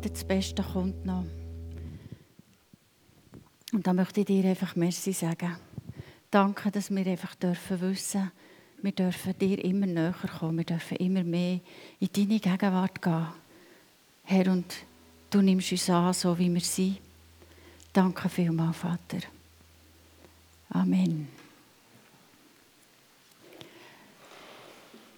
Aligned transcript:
Das 0.00 0.24
Beste 0.24 0.62
kommt 0.62 1.04
noch. 1.04 1.24
Und 3.72 3.86
da 3.86 3.92
möchte 3.92 4.20
ich 4.20 4.26
dir 4.26 4.44
einfach 4.44 4.76
Merci 4.76 5.12
sagen. 5.12 5.56
Danke, 6.30 6.70
dass 6.70 6.90
wir 6.90 7.06
einfach 7.06 7.34
dürfen 7.34 7.80
wissen, 7.80 8.30
wir 8.80 8.92
dürfen 8.92 9.36
dir 9.38 9.64
immer 9.64 9.86
näher 9.86 10.14
kommen, 10.38 10.58
wir 10.58 10.64
dürfen 10.64 10.98
immer 10.98 11.24
mehr 11.24 11.60
in 11.98 12.08
deine 12.12 12.38
Gegenwart 12.38 13.02
gehen. 13.02 13.26
Herr, 14.24 14.52
und 14.52 14.72
du 15.30 15.40
nimmst 15.40 15.72
uns 15.72 15.90
an, 15.90 16.12
so 16.12 16.38
wie 16.38 16.52
wir 16.52 16.60
sind. 16.60 16.98
Danke 17.92 18.28
vielmals, 18.28 18.76
Vater. 18.76 19.26
Amen. 20.70 21.28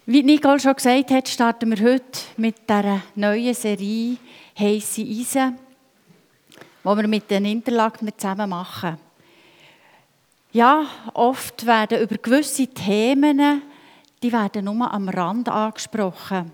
Wie 0.07 0.23
Nicole 0.23 0.59
schon 0.59 0.75
gesagt 0.75 1.11
hat, 1.11 1.29
starten 1.29 1.71
wir 1.71 1.93
heute 1.93 2.21
mit 2.37 2.69
dieser 2.69 3.03
neuen 3.15 3.55
Serie 3.55 4.17
«Heisse 4.61 5.03
Eisen», 5.03 5.59
die 6.85 6.89
wir 6.89 7.09
mit 7.09 7.31
den 7.31 7.47
Interlaken 7.47 8.11
zusammen 8.17 8.51
machen. 8.51 8.99
Ja, 10.53 10.87
oft 11.15 11.65
werden 11.65 12.01
über 12.01 12.17
gewisse 12.17 12.67
Themen, 12.67 13.63
die 14.23 14.33
werden 14.33 14.65
nur 14.65 14.93
am 14.93 15.09
Rand 15.09 15.49
angesprochen. 15.49 16.53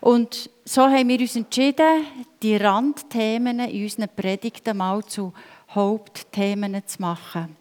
Und 0.00 0.50
so 0.64 0.82
haben 0.82 1.08
wir 1.08 1.18
uns 1.18 1.34
entschieden, 1.34 2.04
die 2.42 2.56
Randthemen 2.56 3.60
in 3.60 3.82
unseren 3.84 4.10
Predigten 4.14 4.76
mal 4.76 5.02
zu 5.04 5.32
Hauptthemen 5.70 6.86
zu 6.86 7.00
machen. 7.00 7.56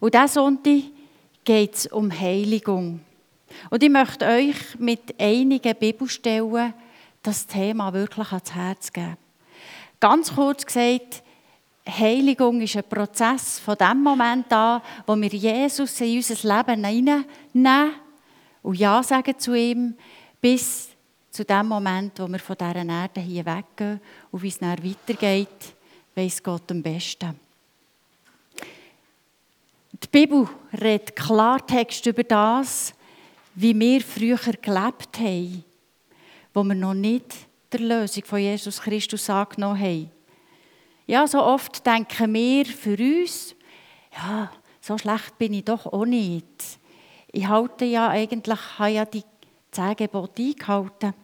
Und 0.00 0.14
diesen 0.14 0.28
Sonntag 0.28 0.82
geht 1.44 1.74
es 1.74 1.86
um 1.86 2.10
Heiligung. 2.10 3.00
Und 3.70 3.82
ich 3.82 3.90
möchte 3.90 4.26
euch 4.26 4.78
mit 4.78 5.14
einigen 5.20 5.76
Bibelstellen 5.76 6.74
das 7.22 7.46
Thema 7.46 7.92
wirklich 7.92 8.32
ans 8.32 8.54
Herz 8.54 8.92
geben. 8.92 9.16
Ganz 9.98 10.34
kurz 10.34 10.64
gesagt, 10.64 11.22
Heiligung 11.86 12.60
ist 12.60 12.76
ein 12.76 12.84
Prozess 12.84 13.58
von 13.58 13.76
dem 13.76 14.02
Moment 14.02 14.52
an, 14.52 14.82
wo 15.06 15.16
wir 15.16 15.28
Jesus 15.28 16.00
in 16.00 16.16
unser 16.16 16.56
Leben 16.56 16.84
hineinnehmen 16.84 17.94
und 18.62 18.78
Ja 18.78 19.02
sagen 19.02 19.38
zu 19.38 19.54
ihm, 19.54 19.94
bis 20.40 20.90
zu 21.30 21.44
dem 21.44 21.68
Moment, 21.68 22.18
wo 22.18 22.28
wir 22.28 22.38
von 22.38 22.56
dieser 22.58 22.76
Erde 22.76 23.20
hier 23.20 23.44
weggehen 23.46 24.00
und 24.30 24.42
wie 24.42 24.48
es 24.48 24.58
dann 24.58 24.82
weitergeht, 24.82 25.74
weiß 26.14 26.42
Gott 26.42 26.70
am 26.70 26.82
besten. 26.82 27.38
Die 29.92 30.08
Bibel 30.10 30.48
redet 30.72 31.14
Klartext 31.14 32.06
über 32.06 32.24
das, 32.24 32.94
wie 33.54 33.78
wir 33.78 34.00
früher 34.00 34.38
gelebt 34.38 35.18
haben, 35.18 35.64
wo 36.52 36.62
wir 36.64 36.74
noch 36.74 36.94
nicht 36.94 37.26
der 37.72 37.80
Lösung 37.80 38.24
von 38.24 38.40
Jesus 38.40 38.80
Christus 38.80 39.30
angenommen 39.30 39.80
haben. 39.80 40.10
Ja, 41.06 41.26
so 41.26 41.42
oft 41.42 41.84
denken 41.86 42.34
wir 42.34 42.66
für 42.66 42.96
uns, 42.96 43.54
ja, 44.12 44.50
so 44.80 44.96
schlecht 44.98 45.38
bin 45.38 45.54
ich 45.54 45.64
doch 45.64 45.86
auch 45.86 46.04
nicht. 46.04 46.46
Ich 47.32 47.46
halte 47.46 47.84
ja 47.84 48.08
eigentlich, 48.08 48.78
habe 48.78 48.90
ja 48.90 49.04
die 49.04 49.22
zehn 49.70 49.96
Gebote 49.96 50.42
eingehalten. 50.42 51.14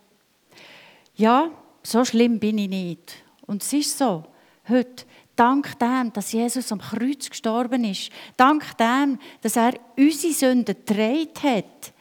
Ja, 1.14 1.50
so 1.82 2.04
schlimm 2.04 2.38
bin 2.38 2.58
ich 2.58 2.68
nicht. 2.68 3.24
Und 3.46 3.62
es 3.62 3.72
ist 3.72 3.96
so. 3.96 4.24
Heute, 4.68 5.04
dank 5.36 5.78
dem, 5.78 6.12
dass 6.12 6.32
Jesus 6.32 6.70
am 6.72 6.80
Kreuz 6.80 7.30
gestorben 7.30 7.84
ist, 7.84 8.10
dank 8.36 8.76
dem, 8.78 9.18
dass 9.40 9.56
er 9.56 9.74
unsere 9.96 10.32
Sünden 10.32 10.64
getragen 10.64 11.30
hat, 11.42 11.92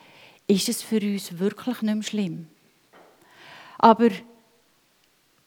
ist 0.46 0.68
es 0.68 0.82
für 0.82 1.00
uns 1.00 1.38
wirklich 1.38 1.82
nicht 1.82 1.94
mehr 1.94 2.02
schlimm. 2.02 2.48
Aber 3.78 4.10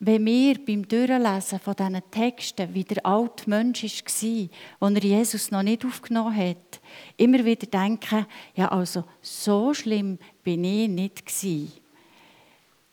wenn 0.02 0.26
wir 0.26 0.66
beim 0.66 0.88
Durchlesen 0.88 1.60
von 1.60 1.76
diesen 1.76 2.02
Texten, 2.10 2.74
wie 2.74 2.86
der 2.86 3.06
alte 3.06 3.50
Mensch 3.50 3.84
war, 3.84 4.92
er 4.94 5.04
Jesus 5.04 5.52
noch 5.52 5.64
nicht 5.64 5.84
aufgenommen 5.84 6.36
hat, 6.36 6.80
immer 7.18 7.44
wieder 7.44 7.68
denken, 7.68 8.26
ja 8.56 8.70
also 8.70 9.04
so 9.22 9.74
schlimm 9.74 10.18
bin 10.42 10.64
ich 10.64 10.88
nicht 10.88 11.26
gewesen, 11.26 11.74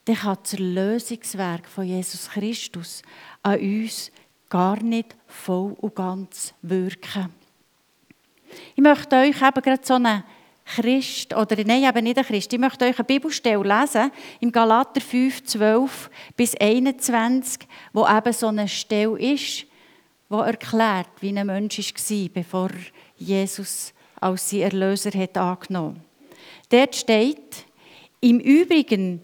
dann 0.05 0.16
kann 0.16 0.38
das 0.43 0.55
Erlösungswerk 0.55 1.69
von 1.69 1.84
Jesus 1.84 2.28
Christus 2.28 3.03
an 3.43 3.61
uns 3.61 4.11
gar 4.49 4.82
nicht 4.82 5.16
voll 5.27 5.77
und 5.81 5.94
ganz 5.94 6.55
wirken. 6.62 7.32
Ich 8.75 8.82
möchte 8.82 9.16
euch 9.16 9.43
eben 9.43 9.62
gerade 9.62 9.84
so 9.84 9.94
eine 9.94 10.25
Christ, 10.75 11.34
oder 11.34 11.56
nein, 11.65 11.84
eben 11.84 12.04
nicht 12.04 12.19
ein 12.19 12.25
Christ, 12.25 12.53
ich 12.53 12.59
möchte 12.59 12.84
euch 12.84 12.99
eine 12.99 13.04
Bibelstelle 13.04 13.62
lesen, 13.62 14.10
im 14.41 14.50
Galater 14.50 15.00
5, 15.00 15.44
12 15.44 16.10
bis 16.37 16.56
21, 16.56 17.60
wo 17.93 18.06
eben 18.06 18.32
so 18.32 18.49
eine 18.49 18.66
Stelle 18.66 19.19
ist, 19.19 19.65
wo 20.28 20.41
erklärt, 20.41 21.09
wie 21.21 21.37
ein 21.37 21.47
Mensch 21.47 21.78
war, 21.78 22.28
bevor 22.34 22.71
Jesus 23.16 23.94
als 24.21 24.50
sein 24.50 24.60
Erlöser 24.60 25.16
hat 25.16 25.38
angenommen. 25.38 26.03
Dort 26.69 26.97
steht, 26.97 27.65
im 28.21 28.41
Übrigen, 28.41 29.22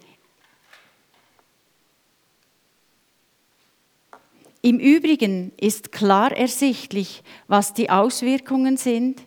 im 4.61 4.79
Übrigen 4.79 5.51
ist 5.61 5.91
klar 5.91 6.31
ersichtlich, 6.31 7.25
was 7.49 7.75
die 7.75 7.91
Auswirkungen 7.91 8.77
sind, 8.77 9.21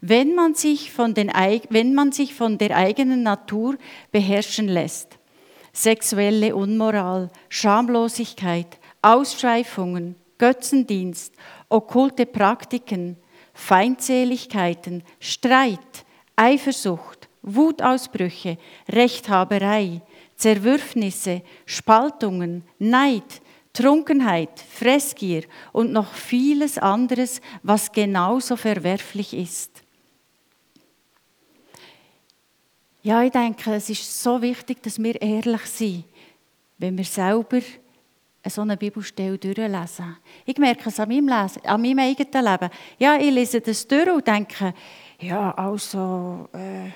wenn 0.00 0.34
man 0.34 0.54
sich 0.54 0.92
von, 0.92 1.14
den, 1.14 1.28
wenn 1.68 1.94
man 1.94 2.12
sich 2.12 2.34
von 2.34 2.58
der 2.58 2.76
eigenen 2.76 3.22
Natur 3.22 3.76
beherrschen 4.10 4.68
lässt. 4.68 5.18
Sexuelle 5.72 6.56
Unmoral, 6.56 7.30
Schamlosigkeit, 7.48 8.78
Ausschweifungen, 9.02 10.16
Götzendienst, 10.38 11.34
okkulte 11.68 12.26
Praktiken, 12.26 13.16
Feindseligkeiten, 13.52 15.02
Streit, 15.20 16.04
Eifersucht, 16.34 17.28
Wutausbrüche, 17.42 18.58
Rechthaberei, 18.88 20.00
Zerwürfnisse, 20.36 21.42
Spaltungen, 21.66 22.64
Neid, 22.78 23.42
Trunkenheit, 23.72 24.64
Fressgier 24.70 25.44
und 25.72 25.92
noch 25.92 26.14
vieles 26.14 26.78
anderes, 26.78 27.40
was 27.62 27.92
genauso 27.92 28.56
verwerflich 28.56 29.34
ist. 29.34 29.84
Ja, 33.02 33.22
ich 33.22 33.32
denke, 33.32 33.72
es 33.72 33.88
ist 33.88 34.22
so 34.22 34.42
wichtig, 34.42 34.82
dass 34.82 35.02
wir 35.02 35.20
ehrlich 35.22 35.62
sind, 35.62 36.04
wenn 36.76 36.98
wir 36.98 37.04
selber 37.04 37.60
so 38.46 38.60
eine 38.60 38.76
Bibelstelle 38.76 39.38
durchlesen. 39.38 40.18
Ich 40.44 40.58
merke 40.58 40.90
es 40.90 41.00
an 41.00 41.08
meinem, 41.08 41.28
Lesen, 41.28 41.64
an 41.64 41.80
meinem 41.80 41.98
eigenen 41.98 42.44
Leben. 42.44 42.70
Ja, 42.98 43.16
ich 43.16 43.30
lese 43.30 43.62
das 43.62 43.88
durch 43.88 44.10
und 44.10 44.26
denke, 44.26 44.74
ja, 45.18 45.50
also 45.52 46.48
äh, 46.52 46.90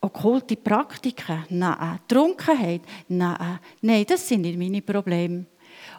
okkulte 0.00 0.56
Praktiken, 0.56 1.44
nein, 1.50 2.00
Trunkenheit, 2.08 2.82
nein, 3.06 3.60
nein, 3.80 4.04
das 4.08 4.26
sind 4.26 4.40
nicht 4.40 4.58
meine 4.58 4.82
Probleme. 4.82 5.46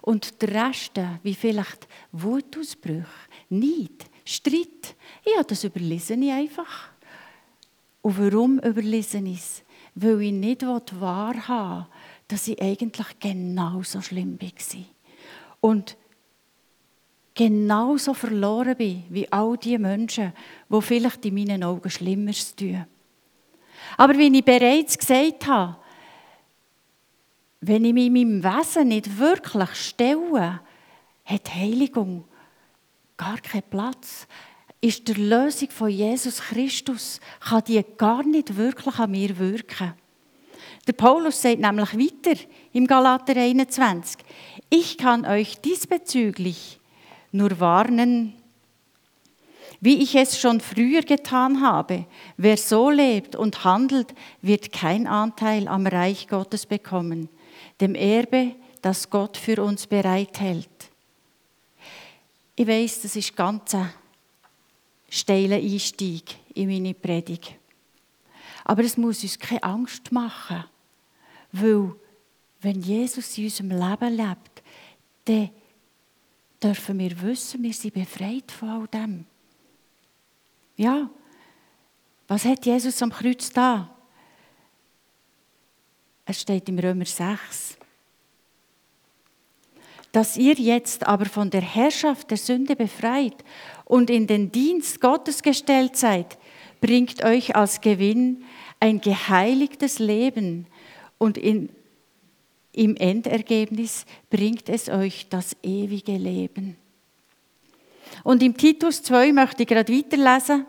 Und 0.01 0.41
der 0.41 0.67
Rest, 0.67 0.99
wie 1.23 1.33
vielleicht 1.33 1.87
Wutausbrüche, 2.11 3.05
Neid, 3.49 4.05
Streit, 4.25 4.95
ja, 5.25 5.43
das 5.43 5.63
überlese 5.63 6.15
ich 6.15 6.31
einfach. 6.31 6.88
Und 8.01 8.17
warum 8.17 8.59
überlese 8.59 9.19
ich 9.19 9.39
es? 9.39 9.63
Weil 9.95 10.21
ich 10.21 10.31
nicht 10.31 10.65
wahrhaben 10.65 11.79
will, 11.79 11.87
dass 12.27 12.47
ich 12.47 12.61
eigentlich 12.61 13.19
genauso 13.19 14.01
schlimm 14.01 14.39
war. 14.39 14.85
Und 15.61 15.97
genauso 17.33 18.13
verloren 18.13 18.75
bin 18.77 19.03
wie 19.09 19.31
all 19.31 19.57
die 19.57 19.77
Menschen, 19.77 20.33
die 20.69 20.81
vielleicht 20.81 21.25
in 21.25 21.33
meinen 21.33 21.63
Augen 21.63 21.89
Schlimmeres 21.89 22.55
tun. 22.55 22.85
Aber 23.97 24.17
wie 24.17 24.35
ich 24.35 24.45
bereits 24.45 24.97
gesagt 24.97 25.47
habe, 25.47 25.77
wenn 27.61 27.83
ich 27.83 27.93
mich 27.93 28.07
in 28.07 28.13
meinem 28.13 28.43
Wesen 28.43 28.87
nicht 28.89 29.17
wirklich 29.17 29.73
stelle, 29.75 30.61
hat 31.25 31.55
Heiligung 31.55 32.25
gar 33.17 33.37
keinen 33.39 33.63
Platz 33.69 34.27
ist 34.81 35.07
die 35.07 35.13
Lösung 35.13 35.69
von 35.71 35.89
Jesus 35.89 36.39
Christus, 36.39 37.19
kann 37.39 37.63
die 37.65 37.83
gar 37.97 38.23
nicht 38.23 38.55
wirklich 38.55 38.97
an 38.97 39.11
mir 39.11 39.37
wirken. 39.37 39.93
Der 40.87 40.93
Paulus 40.93 41.41
sagt 41.41 41.59
nämlich 41.59 41.93
weiter 41.93 42.39
im 42.73 42.87
Galater 42.87 43.35
21, 43.35 44.17
ich 44.69 44.97
kann 44.97 45.25
euch 45.25 45.59
diesbezüglich 45.59 46.79
nur 47.31 47.59
warnen, 47.59 48.33
wie 49.81 50.01
ich 50.01 50.15
es 50.15 50.39
schon 50.39 50.59
früher 50.59 51.01
getan 51.01 51.61
habe. 51.61 52.05
Wer 52.37 52.57
so 52.57 52.89
lebt 52.89 53.35
und 53.35 53.63
handelt, 53.63 54.13
wird 54.41 54.71
kein 54.71 55.07
Anteil 55.07 55.67
am 55.67 55.87
Reich 55.87 56.27
Gottes 56.27 56.65
bekommen, 56.65 57.29
dem 57.79 57.95
Erbe, 57.95 58.55
das 58.81 59.09
Gott 59.09 59.37
für 59.37 59.61
uns 59.63 59.87
bereithält. 59.87 60.69
Ich 62.55 62.67
weiß, 62.67 63.03
das 63.03 63.15
ist 63.15 63.35
ganz 63.35 63.75
steilen 65.09 65.61
Einstieg 65.61 66.35
in 66.53 66.69
meine 66.69 66.93
Predigt. 66.93 67.55
Aber 68.63 68.83
es 68.83 68.97
muss 68.97 69.23
uns 69.23 69.39
keine 69.39 69.63
Angst 69.63 70.11
machen, 70.11 70.63
weil 71.51 71.95
wenn 72.61 72.81
Jesus 72.81 73.37
in 73.37 73.45
unserem 73.45 73.69
Leben 73.71 74.15
lebt, 74.15 74.63
dann 75.25 75.49
dürfen 76.61 76.99
wir 76.99 77.21
wissen, 77.21 77.63
wir 77.63 77.73
sind 77.73 77.93
befreit 77.93 78.51
von 78.51 78.69
all 78.69 78.87
dem. 78.87 79.25
Ja, 80.75 81.09
was 82.27 82.45
hat 82.45 82.65
Jesus 82.65 83.01
am 83.01 83.11
Kreuz 83.11 83.49
da? 83.49 83.95
Es 86.25 86.41
steht 86.41 86.69
im 86.69 86.77
Römer 86.77 87.05
6. 87.05 87.78
Dass 90.11 90.37
ihr 90.37 90.53
jetzt 90.53 91.05
aber 91.05 91.25
von 91.25 91.49
der 91.49 91.61
Herrschaft 91.61 92.31
der 92.31 92.37
Sünde 92.37 92.75
befreit 92.75 93.35
und 93.85 94.09
in 94.09 94.27
den 94.27 94.51
Dienst 94.51 95.01
Gottes 95.01 95.43
gestellt 95.43 95.97
seid, 95.97 96.37
bringt 96.81 97.23
euch 97.23 97.55
als 97.55 97.81
Gewinn 97.81 98.43
ein 98.79 99.01
geheiligtes 99.01 99.99
Leben 99.99 100.65
und 101.17 101.37
in, 101.37 101.69
im 102.71 102.95
Endergebnis 102.95 104.05
bringt 104.29 104.69
es 104.69 104.89
euch 104.89 105.27
das 105.29 105.55
ewige 105.61 106.17
Leben. 106.17 106.75
Und 108.23 108.41
im 108.41 108.57
Titus 108.57 109.03
2 109.03 109.33
möchte 109.33 109.63
ich 109.63 109.69
gerade 109.69 109.93
weiterlesen. 109.93 110.65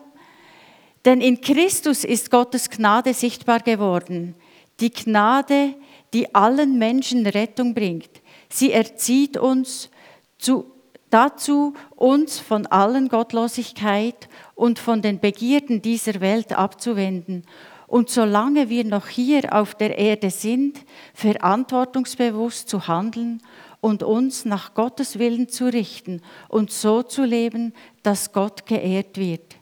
Denn 1.03 1.19
in 1.19 1.41
Christus 1.41 2.03
ist 2.03 2.29
Gottes 2.29 2.69
Gnade 2.69 3.13
sichtbar 3.13 3.61
geworden 3.61 4.35
die 4.81 4.91
Gnade, 4.91 5.75
die 6.13 6.33
allen 6.35 6.77
Menschen 6.77 7.25
Rettung 7.25 7.73
bringt. 7.73 8.09
Sie 8.51 8.71
erzieht 8.71 9.37
uns 9.37 9.89
zu, 10.37 10.65
dazu, 11.09 11.73
uns 11.95 12.39
von 12.39 12.67
allen 12.67 13.07
Gottlosigkeit 13.07 14.27
und 14.55 14.77
von 14.77 15.01
den 15.01 15.19
Begierden 15.19 15.81
dieser 15.81 16.19
Welt 16.21 16.53
abzuwenden 16.53 17.45
und 17.91 18.09
solange 18.09 18.69
wir 18.69 18.85
noch 18.85 19.09
hier 19.09 19.53
auf 19.53 19.75
der 19.75 19.97
Erde 19.97 20.29
sind, 20.29 20.79
verantwortungsbewusst 21.13 22.69
zu 22.69 22.87
handeln 22.87 23.41
und 23.81 24.01
uns 24.01 24.45
nach 24.45 24.73
Gottes 24.73 25.19
Willen 25.19 25.49
zu 25.49 25.65
richten 25.65 26.21
und 26.47 26.71
so 26.71 27.03
zu 27.03 27.25
leben, 27.25 27.73
dass 28.01 28.31
Gott 28.31 28.65
geehrt 28.65 29.17
wird. 29.17 29.57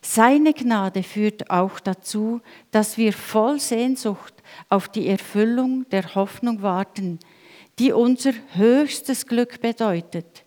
Seine 0.00 0.54
Gnade 0.54 1.02
führt 1.02 1.50
auch 1.50 1.78
dazu, 1.78 2.40
dass 2.70 2.96
wir 2.96 3.12
voll 3.12 3.60
Sehnsucht 3.60 4.32
auf 4.70 4.88
die 4.88 5.06
Erfüllung 5.06 5.86
der 5.90 6.14
Hoffnung 6.14 6.62
warten, 6.62 7.18
die 7.78 7.92
unser 7.92 8.32
höchstes 8.54 9.26
Glück 9.26 9.60
bedeutet. 9.60 10.44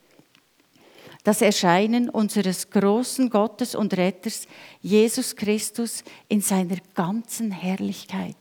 Das 1.23 1.41
Erscheinen 1.41 2.09
unseres 2.09 2.69
großen 2.69 3.29
Gottes 3.29 3.75
und 3.75 3.95
Retters, 3.95 4.47
Jesus 4.81 5.35
Christus, 5.35 6.03
in 6.27 6.41
seiner 6.41 6.77
ganzen 6.95 7.51
Herrlichkeit. 7.51 8.35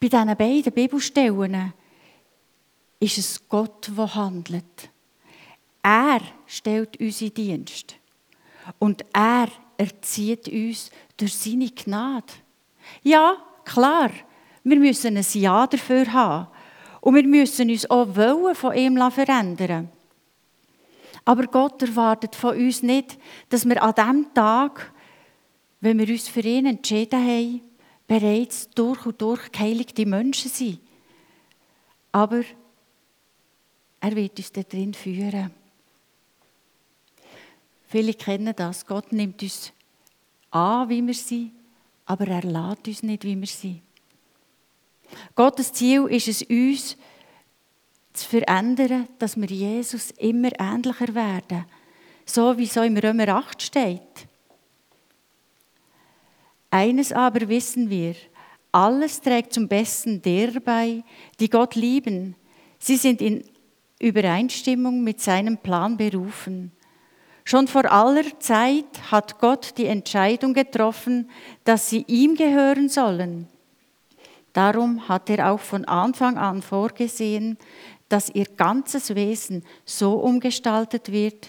Bei 0.00 0.08
diesen 0.08 0.36
beiden 0.36 0.72
Bibelstellen 0.72 1.72
ist 3.00 3.18
es 3.18 3.48
Gott, 3.48 3.90
der 3.96 4.14
handelt. 4.14 4.90
Er 5.82 6.20
stellt 6.46 7.00
uns 7.00 7.20
in 7.20 7.34
Dienst. 7.34 7.96
Und 8.78 9.04
er 9.12 9.48
erzieht 9.76 10.48
uns 10.48 10.90
durch 11.16 11.34
seine 11.34 11.70
Gnade. 11.70 12.32
Ja, 13.02 13.36
klar, 13.64 14.10
wir 14.62 14.78
müssen 14.78 15.16
ein 15.16 15.26
Ja 15.32 15.66
dafür 15.66 16.10
haben. 16.12 16.48
Und 17.04 17.16
wir 17.16 17.26
müssen 17.26 17.68
uns 17.68 17.90
auch 17.90 18.16
wollen 18.16 18.54
von 18.54 18.74
ihm 18.74 19.10
verändern. 19.10 19.90
Aber 21.22 21.46
Gott 21.48 21.82
erwartet 21.82 22.34
von 22.34 22.56
uns 22.56 22.82
nicht, 22.82 23.18
dass 23.50 23.66
wir 23.66 23.82
an 23.82 23.94
dem 23.94 24.32
Tag, 24.32 24.90
wenn 25.82 25.98
wir 25.98 26.08
uns 26.08 26.28
für 26.28 26.40
ihn 26.40 26.64
entschieden 26.64 27.20
haben, 27.22 27.60
bereits 28.06 28.70
durch 28.70 29.04
und 29.04 29.20
durch 29.20 29.52
geheiligte 29.52 30.06
Menschen 30.06 30.50
sind. 30.50 30.80
Aber 32.10 32.42
er 34.00 34.16
wird 34.16 34.38
uns 34.38 34.52
da 34.52 34.62
drin 34.62 34.94
führen. 34.94 35.50
Viele 37.86 38.14
kennen 38.14 38.54
das. 38.56 38.86
Gott 38.86 39.12
nimmt 39.12 39.42
uns 39.42 39.74
an, 40.50 40.88
wie 40.88 41.06
wir 41.06 41.12
sind, 41.12 41.52
aber 42.06 42.26
er 42.28 42.44
lädt 42.44 42.88
uns 42.88 43.02
nicht, 43.02 43.24
wie 43.24 43.38
wir 43.38 43.46
sind. 43.46 43.82
Gottes 45.34 45.72
Ziel 45.72 46.06
ist 46.06 46.28
es, 46.28 46.42
uns 46.42 46.96
zu 48.12 48.28
verändern, 48.28 49.08
dass 49.18 49.36
wir 49.36 49.48
Jesus 49.48 50.12
immer 50.12 50.50
ähnlicher 50.58 51.14
werden. 51.14 51.64
So 52.24 52.56
wie 52.56 52.70
auch 52.70 52.84
im 52.84 52.96
Römer 52.96 53.28
8 53.28 53.62
steht. 53.62 54.28
Eines 56.70 57.12
aber 57.12 57.48
wissen 57.48 57.90
wir, 57.90 58.14
alles 58.72 59.20
trägt 59.20 59.52
zum 59.52 59.68
Besten 59.68 60.22
der 60.22 60.58
bei, 60.60 61.04
die 61.38 61.48
Gott 61.48 61.76
lieben. 61.76 62.34
Sie 62.78 62.96
sind 62.96 63.20
in 63.20 63.44
Übereinstimmung 64.00 65.04
mit 65.04 65.20
seinem 65.20 65.58
Plan 65.58 65.96
berufen. 65.96 66.72
Schon 67.44 67.68
vor 67.68 67.90
aller 67.92 68.38
Zeit 68.40 69.12
hat 69.12 69.38
Gott 69.38 69.74
die 69.76 69.86
Entscheidung 69.86 70.54
getroffen, 70.54 71.30
dass 71.62 71.90
sie 71.90 72.04
ihm 72.08 72.34
gehören 72.34 72.88
sollen. 72.88 73.48
Darum 74.54 75.08
hat 75.08 75.28
er 75.28 75.50
auch 75.50 75.60
von 75.60 75.84
Anfang 75.84 76.38
an 76.38 76.62
vorgesehen, 76.62 77.58
dass 78.08 78.30
ihr 78.30 78.46
ganzes 78.46 79.14
Wesen 79.14 79.64
so 79.84 80.14
umgestaltet 80.14 81.10
wird, 81.12 81.48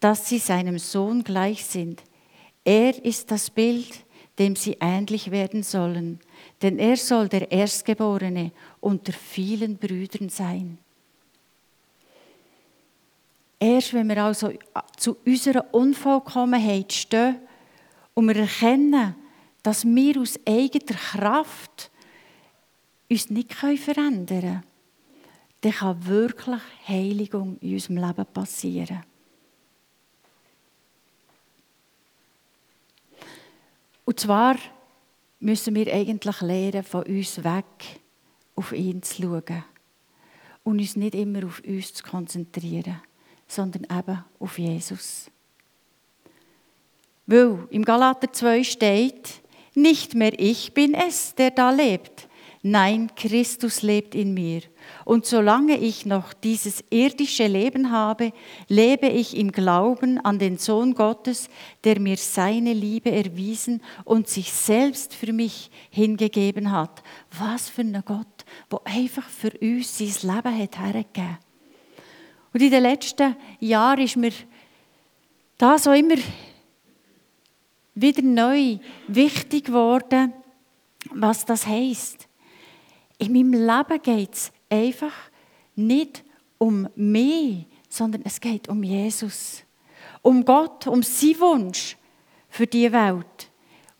dass 0.00 0.28
sie 0.28 0.38
seinem 0.38 0.78
Sohn 0.78 1.22
gleich 1.22 1.64
sind. 1.64 2.02
Er 2.64 3.02
ist 3.04 3.30
das 3.30 3.48
Bild, 3.48 4.04
dem 4.40 4.56
sie 4.56 4.76
ähnlich 4.80 5.30
werden 5.30 5.62
sollen, 5.62 6.18
denn 6.62 6.80
er 6.80 6.96
soll 6.96 7.28
der 7.28 7.52
Erstgeborene 7.52 8.50
unter 8.80 9.12
vielen 9.12 9.76
Brüdern 9.76 10.28
sein. 10.28 10.78
Erst 13.60 13.94
wenn 13.94 14.08
wir 14.08 14.24
also 14.24 14.52
zu 14.96 15.16
unserer 15.24 15.72
Unvollkommenheit 15.72 16.92
stehen 16.92 17.36
und 18.14 18.26
wir 18.26 18.36
erkennen, 18.36 19.14
dass 19.62 19.84
wir 19.84 20.20
aus 20.20 20.40
eigener 20.44 20.98
Kraft 20.98 21.91
uns 23.12 23.30
nicht 23.30 23.54
verändern 23.54 24.26
können, 24.26 24.62
dann 25.60 25.72
kann 25.72 26.06
wirklich 26.06 26.60
Heiligung 26.86 27.58
in 27.60 27.74
unserem 27.74 27.96
Leben 27.98 28.26
passieren. 28.26 29.04
Und 34.04 34.18
zwar 34.18 34.56
müssen 35.38 35.74
wir 35.74 35.92
eigentlich 35.92 36.40
lernen, 36.40 36.82
von 36.82 37.04
uns 37.04 37.42
weg 37.44 38.00
auf 38.56 38.72
ihn 38.72 39.02
zu 39.02 39.22
schauen 39.22 39.64
und 40.64 40.80
uns 40.80 40.96
nicht 40.96 41.14
immer 41.14 41.46
auf 41.46 41.62
uns 41.64 41.94
zu 41.94 42.02
konzentrieren 42.02 43.00
sondern 43.52 43.84
eben 43.84 44.24
auf 44.38 44.58
Jesus. 44.58 45.30
Weil 47.26 47.66
im 47.70 47.84
Galater 47.84 48.32
2 48.32 48.64
steht, 48.64 49.42
nicht 49.74 50.14
mehr 50.14 50.32
ich 50.38 50.74
bin 50.74 50.94
es, 50.94 51.34
der 51.34 51.50
da 51.50 51.70
lebt. 51.70 52.28
Nein, 52.64 53.10
Christus 53.16 53.82
lebt 53.82 54.14
in 54.14 54.34
mir. 54.34 54.62
Und 55.04 55.26
solange 55.26 55.76
ich 55.78 56.06
noch 56.06 56.32
dieses 56.32 56.84
irdische 56.90 57.48
Leben 57.48 57.90
habe, 57.90 58.32
lebe 58.68 59.08
ich 59.08 59.36
im 59.36 59.50
Glauben 59.50 60.24
an 60.24 60.38
den 60.38 60.58
Sohn 60.58 60.94
Gottes, 60.94 61.48
der 61.82 61.98
mir 61.98 62.16
seine 62.16 62.72
Liebe 62.72 63.10
erwiesen 63.10 63.82
und 64.04 64.28
sich 64.28 64.52
selbst 64.52 65.12
für 65.12 65.32
mich 65.32 65.72
hingegeben 65.90 66.70
hat. 66.70 67.02
Was 67.36 67.68
für 67.68 67.82
ein 67.82 68.00
Gott, 68.06 68.44
der 68.70 68.80
einfach 68.84 69.28
für 69.28 69.50
uns 69.60 69.98
sein 69.98 70.34
Leben 70.34 70.58
hat 70.58 70.78
hergegeben. 70.78 71.38
Und 72.52 72.62
in 72.62 72.70
den 72.70 72.82
letzten 72.82 73.34
Jahren 73.58 74.02
ist 74.02 74.16
mir 74.16 74.32
da 75.58 75.78
so 75.78 75.90
immer 75.92 76.16
wieder 77.96 78.22
neu 78.22 78.78
wichtig 79.08 79.64
geworden, 79.64 80.32
was 81.10 81.44
das 81.44 81.66
heißt. 81.66 82.28
In 83.22 83.32
meinem 83.34 83.52
Leben 83.52 84.02
geht 84.02 84.34
es 84.34 84.52
einfach 84.68 85.12
nicht 85.76 86.24
um 86.58 86.88
mich, 86.96 87.66
sondern 87.88 88.22
es 88.24 88.40
geht 88.40 88.68
um 88.68 88.82
Jesus. 88.82 89.62
Um 90.22 90.44
Gott, 90.44 90.88
um 90.88 91.04
seinen 91.04 91.38
Wunsch 91.38 91.96
für 92.48 92.66
die 92.66 92.92
Welt. 92.92 93.48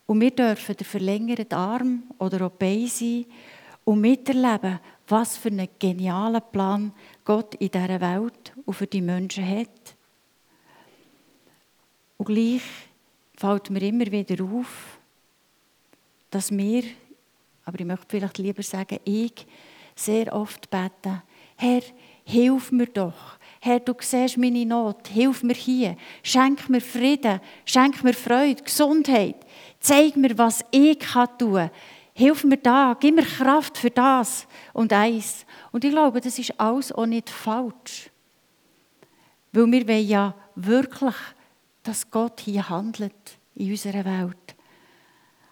Und 0.07 0.19
wir 0.19 0.31
dürfen 0.31 0.75
der 0.75 0.85
verlängerte 0.85 1.55
Arm 1.55 2.03
oder 2.17 2.47
auch 2.47 2.51
Bein 2.51 2.87
sein 2.87 3.25
und 3.85 4.01
miterleben, 4.01 4.81
was 5.07 5.37
für 5.37 5.47
einen 5.47 5.69
genialen 5.79 6.41
Plan 6.51 6.91
Gott 7.23 7.55
in 7.55 7.71
dieser 7.71 8.01
Welt 8.01 8.51
und 8.65 8.73
für 8.73 8.87
die 8.87 9.01
Menschen 9.01 9.47
hat. 9.47 9.95
Und 12.17 12.25
gleich 12.25 12.61
fällt 13.37 13.69
mir 13.69 13.83
immer 13.83 14.11
wieder 14.11 14.43
auf, 14.43 14.99
dass 16.29 16.51
wir, 16.51 16.83
aber 17.65 17.79
ich 17.79 17.85
möchte 17.85 18.05
vielleicht 18.09 18.37
lieber 18.37 18.63
sagen, 18.63 18.99
ich 19.05 19.45
sehr 19.95 20.33
oft 20.33 20.69
bete, 20.69 21.23
Herr, 21.55 21.81
hilf 22.25 22.71
mir 22.71 22.87
doch. 22.87 23.37
Herr, 23.61 23.79
du 23.79 23.93
siehst 23.99 24.37
meine 24.37 24.65
Not, 24.65 25.07
hilf 25.07 25.43
mir 25.43 25.53
hier. 25.53 25.95
Schenk 26.23 26.67
mir 26.67 26.81
Frieden, 26.81 27.39
schenk 27.65 28.03
mir 28.03 28.13
Freude, 28.13 28.63
Gesundheit. 28.63 29.35
Zeig 29.79 30.17
mir, 30.17 30.37
was 30.37 30.65
ich 30.71 30.99
tun 30.99 31.37
kann. 31.37 31.71
Hilf 32.15 32.43
mir 32.43 32.57
da, 32.57 32.95
gib 32.99 33.15
mir 33.15 33.23
Kraft 33.23 33.77
für 33.77 33.89
das 33.89 34.47
und 34.73 34.93
eins. 34.93 35.45
Und 35.71 35.83
ich 35.83 35.91
glaube, 35.91 36.21
das 36.21 36.37
ist 36.37 36.59
alles 36.59 36.91
auch 36.91 37.05
nicht 37.05 37.29
falsch. 37.29 38.09
Weil 39.51 39.71
wir 39.71 39.87
wollen 39.87 40.07
ja 40.07 40.35
wirklich, 40.55 41.15
dass 41.81 42.09
Gott 42.09 42.41
hier 42.41 42.69
handelt 42.69 43.37
in 43.55 43.71
unserer 43.71 44.05
Welt. 44.05 44.55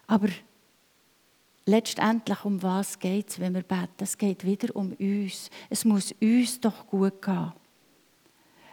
Aber 0.06 0.28
letztendlich, 1.66 2.44
um 2.44 2.62
was 2.62 2.98
geht 2.98 3.30
es, 3.30 3.40
wenn 3.40 3.54
wir 3.54 3.62
beten? 3.62 3.88
Es 3.98 4.16
geht 4.16 4.44
wieder 4.44 4.74
um 4.74 4.92
uns. 4.92 5.50
Es 5.70 5.84
muss 5.84 6.14
uns 6.20 6.60
doch 6.60 6.86
gut 6.86 7.20
gehen. 7.22 7.52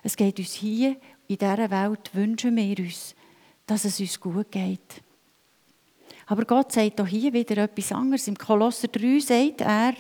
Es 0.04 0.16
geht 0.16 0.40
uns 0.40 0.54
hier, 0.54 0.98
in 1.28 1.38
dieser 1.38 1.70
Welt, 1.70 2.10
wünschen 2.14 2.56
wir 2.56 2.80
uns, 2.80 3.14
dass 3.68 3.86
es 3.86 4.00
uns 4.00 4.20
gut 4.20 4.52
geht. 4.52 5.02
Aber 6.26 6.46
Gott 6.46 6.72
sagt 6.72 7.00
auch 7.02 7.08
hier 7.08 7.34
wieder 7.34 7.58
etwas 7.64 7.92
anderes. 7.92 8.28
Im 8.28 8.38
Kolosser 8.38 8.88
3 8.88 9.20
sagt 9.20 9.62
er, 9.62 9.94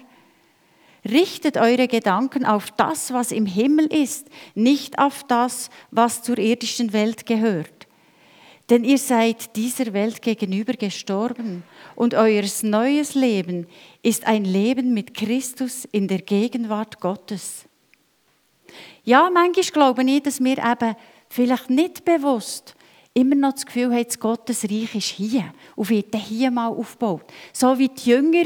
Richtet 1.05 1.57
eure 1.57 1.87
Gedanken 1.87 2.45
auf 2.45 2.71
das, 2.71 3.13
was 3.13 3.31
im 3.31 3.45
Himmel 3.45 3.85
ist, 3.85 4.27
nicht 4.53 4.99
auf 4.99 5.23
das, 5.23 5.69
was 5.91 6.23
zur 6.23 6.37
irdischen 6.37 6.91
Welt 6.91 7.25
gehört. 7.25 7.78
Denn 8.69 8.83
ihr 8.83 8.97
seid 8.99 9.55
dieser 9.55 9.93
Welt 9.93 10.21
gegenüber 10.21 10.73
gestorben 10.73 11.63
und 11.95 12.13
euer 12.13 12.43
neues 12.61 13.15
Leben 13.15 13.67
ist 14.03 14.27
ein 14.27 14.45
Leben 14.45 14.93
mit 14.93 15.15
Christus 15.15 15.85
in 15.91 16.07
der 16.07 16.19
Gegenwart 16.19 16.99
Gottes. 16.99 17.65
Ja, 19.03 19.29
manchmal 19.33 19.65
glaube 19.65 20.03
ich, 20.03 20.21
dass 20.21 20.43
wir 20.43 20.57
eben 20.57 20.95
vielleicht 21.29 21.69
nicht 21.69 22.05
bewusst 22.05 22.75
immer 23.15 23.35
noch 23.35 23.53
das 23.53 23.65
Gefühl 23.65 23.91
haben, 23.91 24.05
das 24.05 24.19
Gottesreich 24.19 24.93
ist 24.93 25.09
hier 25.09 25.51
und 25.75 25.89
wird 25.89 26.15
hier 26.15 26.51
mal 26.51 26.67
aufgebaut. 26.67 27.23
So 27.51 27.77
wie 27.77 27.89
die 27.89 28.11
Jünger 28.11 28.45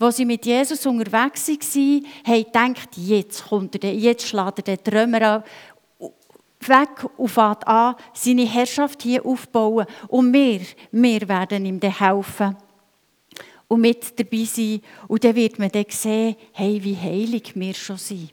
wo 0.00 0.10
sie 0.10 0.24
mit 0.24 0.46
Jesus 0.46 0.86
unterwegs 0.86 1.46
waren, 1.46 2.06
haben 2.24 2.44
gedacht, 2.44 2.88
jetzt 2.96 3.44
kommt 3.46 3.84
er, 3.84 3.92
jetzt 3.92 4.26
schlägt 4.26 4.66
er 4.66 4.76
den 4.76 4.82
Trümmer 4.82 5.44
weg 6.68 7.06
und 7.16 7.28
fängt 7.28 7.66
an, 7.66 7.96
seine 8.12 8.46
Herrschaft 8.46 9.02
hier 9.02 9.24
aufzubauen. 9.24 9.86
Und 10.08 10.32
wir, 10.32 10.60
wir 10.92 11.28
werden 11.28 11.64
ihm 11.64 11.80
dann 11.80 11.98
helfen 11.98 12.56
und 13.68 13.80
mit 13.80 14.18
dabei 14.18 14.44
sein. 14.44 14.80
Und 15.08 15.24
dann 15.24 15.36
wird 15.36 15.58
man 15.58 15.70
dann 15.70 15.84
sehen, 15.88 16.36
hey, 16.52 16.82
wie 16.82 16.96
heilig 16.96 17.52
wir 17.54 17.74
schon 17.74 17.96
sind. 17.96 18.32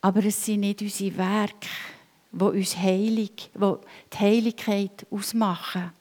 Aber 0.00 0.24
es 0.24 0.44
sind 0.44 0.60
nicht 0.60 0.82
unsere 0.82 1.16
Werke, 1.16 1.68
die 2.30 2.44
uns 2.44 2.76
heilig, 2.76 3.50
die 3.54 3.74
die 4.12 4.18
Heiligkeit 4.18 5.06
ausmachen, 5.10 5.92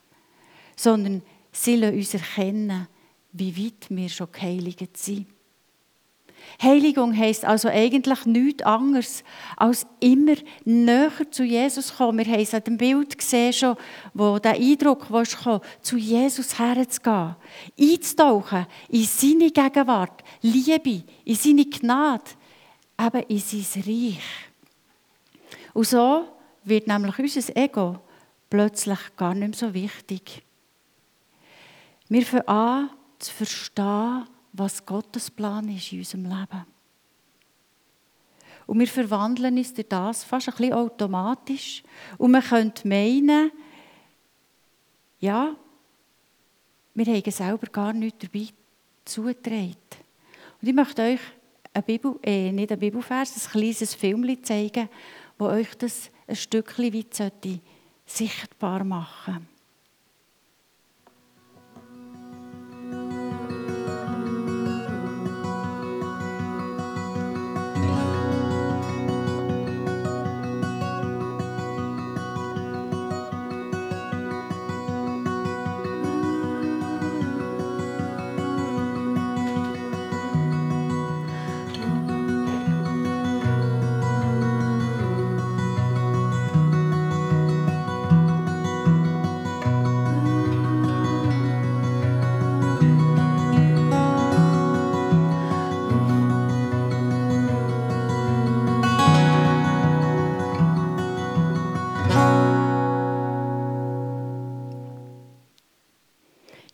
sondern 0.76 1.24
sie 1.52 1.78
lassen 1.78 1.96
uns 1.96 2.14
erkennen, 2.14 2.88
wie 3.32 3.66
weit 3.66 3.88
wir 3.90 4.10
schon 4.10 4.32
geheiligt 4.32 4.96
sind. 4.96 5.26
Heiligung 6.62 7.16
heisst 7.16 7.46
also 7.46 7.68
eigentlich 7.68 8.26
nichts 8.26 8.64
anderes, 8.64 9.24
als 9.58 9.86
immer 10.00 10.36
näher 10.64 11.12
zu 11.32 11.44
Jesus 11.44 11.96
kommen. 11.96 12.26
Wir 12.26 12.34
haben 12.34 12.42
es 12.42 12.54
an 12.54 12.64
dem 12.64 12.78
Bild 12.78 13.18
gesehen, 13.18 13.54
schon, 13.54 13.76
wo 14.14 14.40
der 14.40 14.54
Eindruck 14.54 15.08
kam, 15.08 15.62
zu 15.82 15.98
Jesus 15.98 16.58
herzugehen, 16.58 17.36
einzutauchen 17.80 18.68
in 18.90 19.04
seine 19.04 19.52
Gegenwart, 19.52 20.24
Liebe, 20.42 21.04
in 21.26 21.36
seine 21.36 21.66
Gnade, 21.66 22.32
eben 23.00 23.24
in 23.28 23.40
sein 23.40 23.84
Reich. 23.86 24.20
Und 25.74 25.88
so 25.88 26.26
wird 26.64 26.88
nämlich 26.88 27.20
unser 27.20 27.56
Ego 27.56 28.00
plötzlich 28.50 29.00
gar 29.18 29.34
nicht 29.34 29.50
mehr 29.50 29.70
so 29.70 29.74
wichtig. 29.74 30.42
Wir 32.08 32.26
fangen 32.26 32.48
an, 32.48 32.90
zu 33.20 33.34
verstehen, 33.34 34.26
was 34.58 34.86
Gottes 34.86 35.30
Plan 35.30 35.68
ist 35.70 35.92
in 35.92 36.00
unserem 36.00 36.24
Leben. 36.24 36.66
Und 38.68 38.80
wir 38.80 38.88
verwandeln 38.88 39.58
uns 39.58 39.74
durch 39.74 39.88
das 39.88 40.24
fast 40.24 40.50
ein 40.50 40.56
bisschen 40.56 40.74
automatisch. 40.74 41.84
Und 42.18 42.32
man 42.32 42.42
könnte 42.42 42.88
meinen, 42.88 43.52
ja, 45.20 45.56
wir 46.94 47.06
haben 47.06 47.32
selber 47.32 47.68
gar 47.68 47.94
nichts 47.94 48.26
dabei 48.26 48.48
zugetragen. 49.04 49.76
Und 50.62 50.68
ich 50.68 50.74
möchte 50.74 51.02
euch 51.04 51.20
eine 51.74 51.84
Bibel, 51.84 52.18
äh, 52.24 52.52
nicht 52.52 52.72
ein 52.72 52.80
Bibelvers, 52.80 53.36
ein 53.36 53.52
kleines 53.52 53.94
Film 53.94 54.44
zeigen, 54.44 54.90
wo 55.38 55.46
euch 55.46 55.76
das 55.78 56.10
ein 56.28 56.36
Stückchen 56.36 56.94
weit 56.94 57.62
sichtbar 58.06 58.84
machen 58.84 59.34
sollte. 59.34 59.55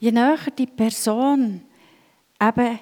Je 0.02 0.10
näher 0.10 0.50
die 0.58 0.66
Person 0.66 1.62
eben 2.40 2.78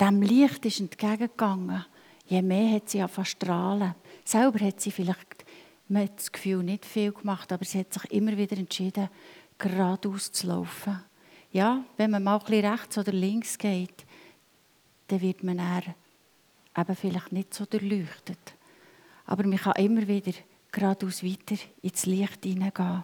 dem 0.00 0.22
Licht 0.22 0.64
ist 0.64 0.78
entgegengegangen, 0.78 1.84
je 2.26 2.42
mehr 2.42 2.76
hat 2.76 2.88
sie 2.88 3.00
angefangen 3.00 3.26
strahlen. 3.26 3.94
Selber 4.24 4.64
hat 4.64 4.80
sie 4.80 4.92
vielleicht, 4.92 5.44
man 5.88 6.04
hat 6.04 6.16
das 6.16 6.30
Gefühl, 6.30 6.62
nicht 6.62 6.86
viel 6.86 7.10
gemacht, 7.10 7.50
aber 7.50 7.64
sie 7.64 7.80
hat 7.80 7.92
sich 7.92 8.04
immer 8.12 8.36
wieder 8.36 8.56
entschieden, 8.56 9.08
geradeaus 9.58 10.30
zu 10.30 10.46
laufen. 10.46 11.02
Ja, 11.50 11.82
wenn 11.96 12.12
man 12.12 12.22
mal 12.22 12.36
ein 12.38 12.44
bisschen 12.46 12.70
rechts 12.70 12.98
oder 12.98 13.10
links 13.10 13.58
geht, 13.58 14.06
dann 15.08 15.22
wird 15.22 15.42
man 15.42 15.58
eher 15.58 15.96
eben 16.78 16.96
vielleicht 16.96 17.32
nicht 17.32 17.52
so 17.52 17.64
durchleuchtet. 17.64 18.54
Aber 19.26 19.44
man 19.44 19.58
kann 19.58 19.74
immer 19.74 20.06
wieder 20.06 20.34
geradeaus 20.70 21.24
weiter 21.24 21.56
ins 21.82 22.06
Licht 22.06 22.44
hineingehen. 22.44 23.02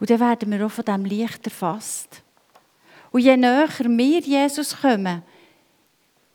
Und 0.00 0.10
dann 0.10 0.20
werden 0.20 0.50
wir 0.50 0.66
auch 0.66 0.70
von 0.70 0.84
diesem 0.84 1.04
Licht 1.04 1.44
erfasst. 1.44 2.22
Und 3.10 3.22
je 3.22 3.36
näher 3.36 3.68
wir 3.68 4.20
Jesus 4.20 4.76
kommen, 4.80 5.22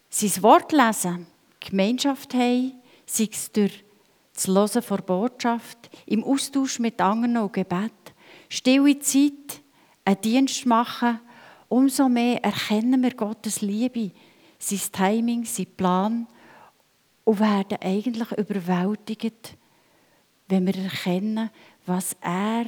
sein 0.10 0.44
Wort 0.44 0.72
lesen, 0.72 1.28
Gemeinschaft 1.60 2.34
haben, 2.34 2.74
sei 3.06 3.30
es 3.32 3.52
durch 3.52 3.84
das 4.34 4.48
Hören 4.48 4.82
von 4.82 5.02
Botschaft, 5.06 5.90
im 6.06 6.24
Austausch 6.24 6.80
mit 6.80 7.00
anderen 7.00 7.38
und 7.38 7.54
Gebet, 7.54 7.92
stille 8.50 9.00
Zeit, 9.00 9.62
einen 10.06 10.22
Dienst 10.22 10.66
machen, 10.66 11.20
umso 11.70 12.10
mehr 12.10 12.44
erkennen 12.44 13.02
wir 13.02 13.14
Gottes 13.14 13.62
Liebe, 13.62 14.12
sein 14.60 14.80
Timing, 14.92 15.46
sein 15.46 15.68
Plan 15.78 16.28
und 17.24 17.40
werden 17.40 17.78
eigentlich 17.82 18.32
überwältigt, 18.32 19.56
wenn 20.48 20.68
wir 20.68 20.76
erkennen, 20.76 21.50
was 21.86 22.16
er 22.22 22.66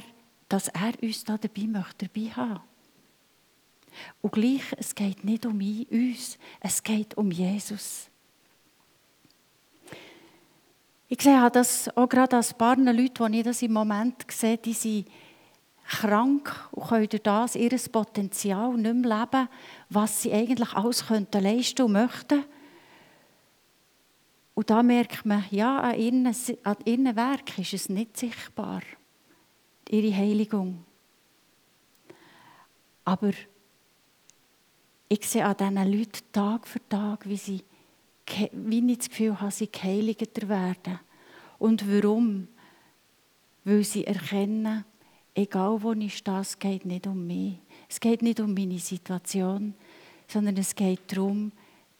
dass 0.48 0.68
er 0.68 0.92
uns 1.02 1.24
da 1.24 1.36
dabei 1.38 1.62
möchte, 1.62 2.08
dabei 2.08 2.30
haben. 2.30 2.60
Und 4.20 4.32
gleich, 4.32 4.62
es 4.76 4.94
geht 4.94 5.24
nicht 5.24 5.46
um 5.46 5.58
uns, 5.58 6.38
es 6.60 6.82
geht 6.82 7.16
um 7.16 7.30
Jesus. 7.30 8.08
Ich 11.08 11.22
sehe 11.22 11.50
das 11.50 11.88
auch 11.96 12.08
gerade 12.08 12.36
als 12.36 12.52
paar 12.52 12.76
Leute, 12.76 13.30
die 13.30 13.38
ich 13.38 13.44
das 13.44 13.62
im 13.62 13.72
Moment 13.72 14.30
sehe, 14.30 14.58
die 14.58 14.72
sind 14.72 15.08
krank 15.88 16.68
und 16.72 16.88
können 16.88 17.08
durch 17.08 17.22
das 17.22 17.54
ihr 17.54 17.70
Potenzial 17.90 18.74
nicht 18.74 18.94
mehr 18.94 19.20
leben, 19.20 19.48
was 19.88 20.22
sie 20.22 20.32
eigentlich 20.32 20.72
alles 20.72 21.06
könnten 21.06 21.42
leisten 21.42 21.82
und 21.82 21.92
möchten. 21.92 22.44
Und 24.54 24.70
da 24.70 24.82
merkt 24.82 25.24
man, 25.24 25.44
ja, 25.50 25.78
an 25.78 25.98
ihren, 25.98 26.26
an 26.26 26.76
ihren 26.84 27.14
Werk 27.14 27.58
ist 27.58 27.74
es 27.74 27.88
nicht 27.88 28.16
sichtbar 28.16 28.82
ihre 29.90 30.16
Heiligung. 30.16 30.84
Aber 33.04 33.30
ich 35.08 35.26
sehe 35.28 35.44
an 35.44 35.56
diesen 35.56 35.92
Leuten 35.92 36.32
Tag 36.32 36.66
für 36.66 36.80
Tag, 36.88 37.28
wie 37.28 37.36
sie 37.36 37.62
wie 38.52 38.92
ich 38.92 38.98
das 38.98 39.08
Gefühl 39.08 39.40
habe, 39.40 39.52
sie 39.52 39.70
geheiligter 39.70 40.48
werden. 40.48 40.98
Und 41.58 41.88
warum? 41.90 42.48
Weil 43.64 43.84
sie 43.84 44.04
erkennen, 44.04 44.84
egal 45.34 45.82
wo 45.82 45.92
ich 45.92 46.16
stehe, 46.16 46.40
es 46.40 46.58
geht 46.58 46.84
nicht 46.84 47.06
um 47.06 47.26
mich. 47.26 47.58
Es 47.88 48.00
geht 48.00 48.22
nicht 48.22 48.40
um 48.40 48.52
meine 48.52 48.78
Situation, 48.78 49.74
sondern 50.26 50.56
es 50.56 50.74
geht 50.74 51.00
darum, 51.12 51.52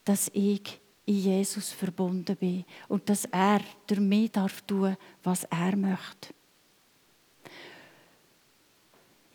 dass 0.05 0.31
ich 0.35 0.81
in 1.05 1.19
Jesus 1.19 1.71
verbunden 1.71 2.37
bin 2.37 2.65
und 2.89 3.09
dass 3.09 3.25
er 3.27 3.61
durch 3.87 4.01
mich 4.01 4.33
darf 4.33 4.63
tun, 4.63 4.97
was 5.23 5.45
er 5.45 5.77
möchte. 5.77 6.35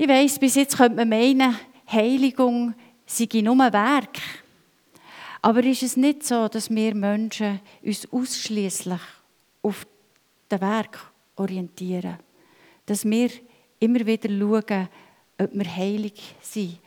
Ich 0.02 0.08
weiß, 0.08 0.40
bis 0.40 0.56
jetzt 0.56 0.78
könnte 0.78 0.96
man 0.96 1.10
meinen, 1.10 1.56
Heiligung 1.92 2.74
sei 3.06 3.28
nur 3.42 3.62
ein 3.62 3.72
Werk. 3.72 4.18
Aber 5.44 5.64
ist 5.64 5.84
es 5.84 5.96
nicht 5.96 6.24
so, 6.24 6.48
dass 6.48 6.72
wir 6.72 6.96
Menschen 6.96 7.60
uns 7.84 8.12
ausschließlich 8.12 9.00
auf 9.62 9.86
das 10.50 10.60
Werk 10.60 11.12
orientieren? 11.36 12.18
Dass 12.84 13.06
wir 13.06 13.30
immer 13.78 14.04
wieder 14.04 14.28
schauen, 14.28 14.90
ob 15.38 15.54
wir 15.54 15.76
heilig 15.76 16.34
sind 16.42 16.80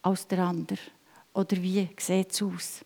als 0.00 0.26
der 0.26 0.38
andere? 0.38 0.78
Oder 1.34 1.62
wie 1.62 1.90
sieht 1.98 2.32
es 2.32 2.42
aus? 2.42 2.80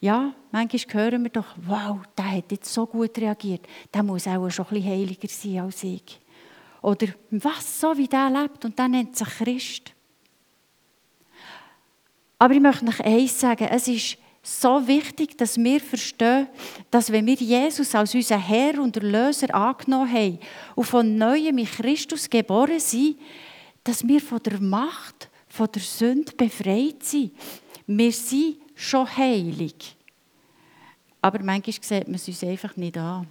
Ja, 0.00 0.34
manchmal 0.50 1.04
hören 1.04 1.22
wir 1.22 1.30
doch, 1.30 1.54
wow, 1.68 2.00
der 2.18 2.32
hat 2.32 2.50
jetzt 2.50 2.74
so 2.74 2.84
gut 2.84 3.16
reagiert, 3.16 3.64
der 3.94 4.02
muss 4.02 4.26
auch 4.26 4.50
schon 4.50 4.66
ein 4.66 4.74
bisschen 4.74 4.90
heiliger 4.90 5.28
sein 5.28 5.60
als 5.60 5.84
ich. 5.84 6.21
Oder 6.82 7.08
was, 7.30 7.80
so 7.80 7.96
wie 7.96 8.08
der 8.08 8.28
lebt 8.28 8.64
und 8.64 8.78
der 8.78 8.88
nennt 8.88 9.16
sich 9.16 9.28
Christ. 9.28 9.94
Aber 12.38 12.54
ich 12.54 12.60
möchte 12.60 12.84
noch 12.84 12.98
eins 13.00 13.38
sagen, 13.38 13.68
es 13.70 13.86
ist 13.86 14.18
so 14.42 14.84
wichtig, 14.88 15.38
dass 15.38 15.56
wir 15.56 15.80
verstehen, 15.80 16.48
dass 16.90 17.12
wenn 17.12 17.26
wir 17.26 17.34
Jesus 17.34 17.94
als 17.94 18.14
unseren 18.14 18.40
Herr 18.40 18.82
und 18.82 18.96
Erlöser 18.96 19.54
angenommen 19.54 20.12
haben 20.12 20.38
und 20.74 20.84
von 20.84 21.16
Neuem 21.16 21.58
in 21.58 21.66
Christus 21.66 22.28
geboren 22.28 22.80
sind, 22.80 23.16
dass 23.84 24.06
wir 24.06 24.20
von 24.20 24.42
der 24.42 24.60
Macht, 24.60 25.30
von 25.46 25.68
der 25.72 25.82
Sünde 25.82 26.32
befreit 26.32 27.04
sind. 27.04 27.32
Wir 27.86 28.10
sind 28.10 28.56
schon 28.74 29.16
heilig. 29.16 29.96
Aber 31.20 31.40
manchmal 31.44 31.76
sieht 31.80 32.08
man 32.08 32.16
es 32.16 32.26
uns 32.26 32.42
einfach 32.42 32.76
nicht 32.76 32.98
an. 32.98 33.28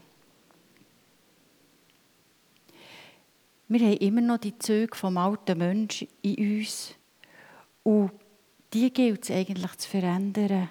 Wir 3.72 3.88
haben 3.88 3.98
immer 4.00 4.20
noch 4.20 4.38
die 4.38 4.60
Züge 4.60 4.98
vom 4.98 5.16
alten 5.16 5.58
Menschen 5.58 6.10
in 6.22 6.58
uns. 6.58 6.94
Und 7.84 8.12
die 8.74 8.92
gilt 8.92 9.24
es 9.24 9.32
eigentlich 9.32 9.78
zu 9.78 9.88
verändern. 9.88 10.68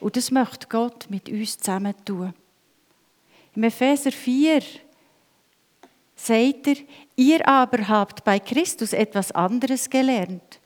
Und 0.00 0.18
das 0.18 0.30
möchte 0.30 0.66
Gott 0.68 1.06
mit 1.08 1.30
uns 1.30 1.56
zusammen 1.56 1.94
tun. 2.04 2.34
Im 3.54 3.62
Epheser 3.62 4.12
4 4.12 4.60
sagt 6.14 6.66
er, 6.66 6.76
ihr 7.16 7.48
aber 7.48 7.88
habt 7.88 8.22
bei 8.22 8.38
Christus 8.38 8.92
etwas 8.92 9.32
anderes 9.32 9.88
gelernt. 9.88 10.60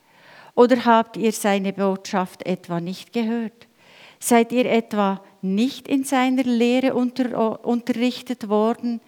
Oder 0.57 0.85
habt 0.85 1.17
ihr 1.17 1.31
seine 1.31 1.73
Botschaft 1.73 2.45
etwa 2.47 2.81
nicht 2.81 3.12
gehört? 3.12 3.69
Seid 4.19 4.50
ihr 4.50 4.69
etwa 4.69 5.23
nicht 5.41 5.87
in 5.87 6.03
seiner 6.03 6.43
Lehre 6.43 6.95
unter, 6.95 7.65
unterrichtet 7.65 8.49
worden, 8.49 9.00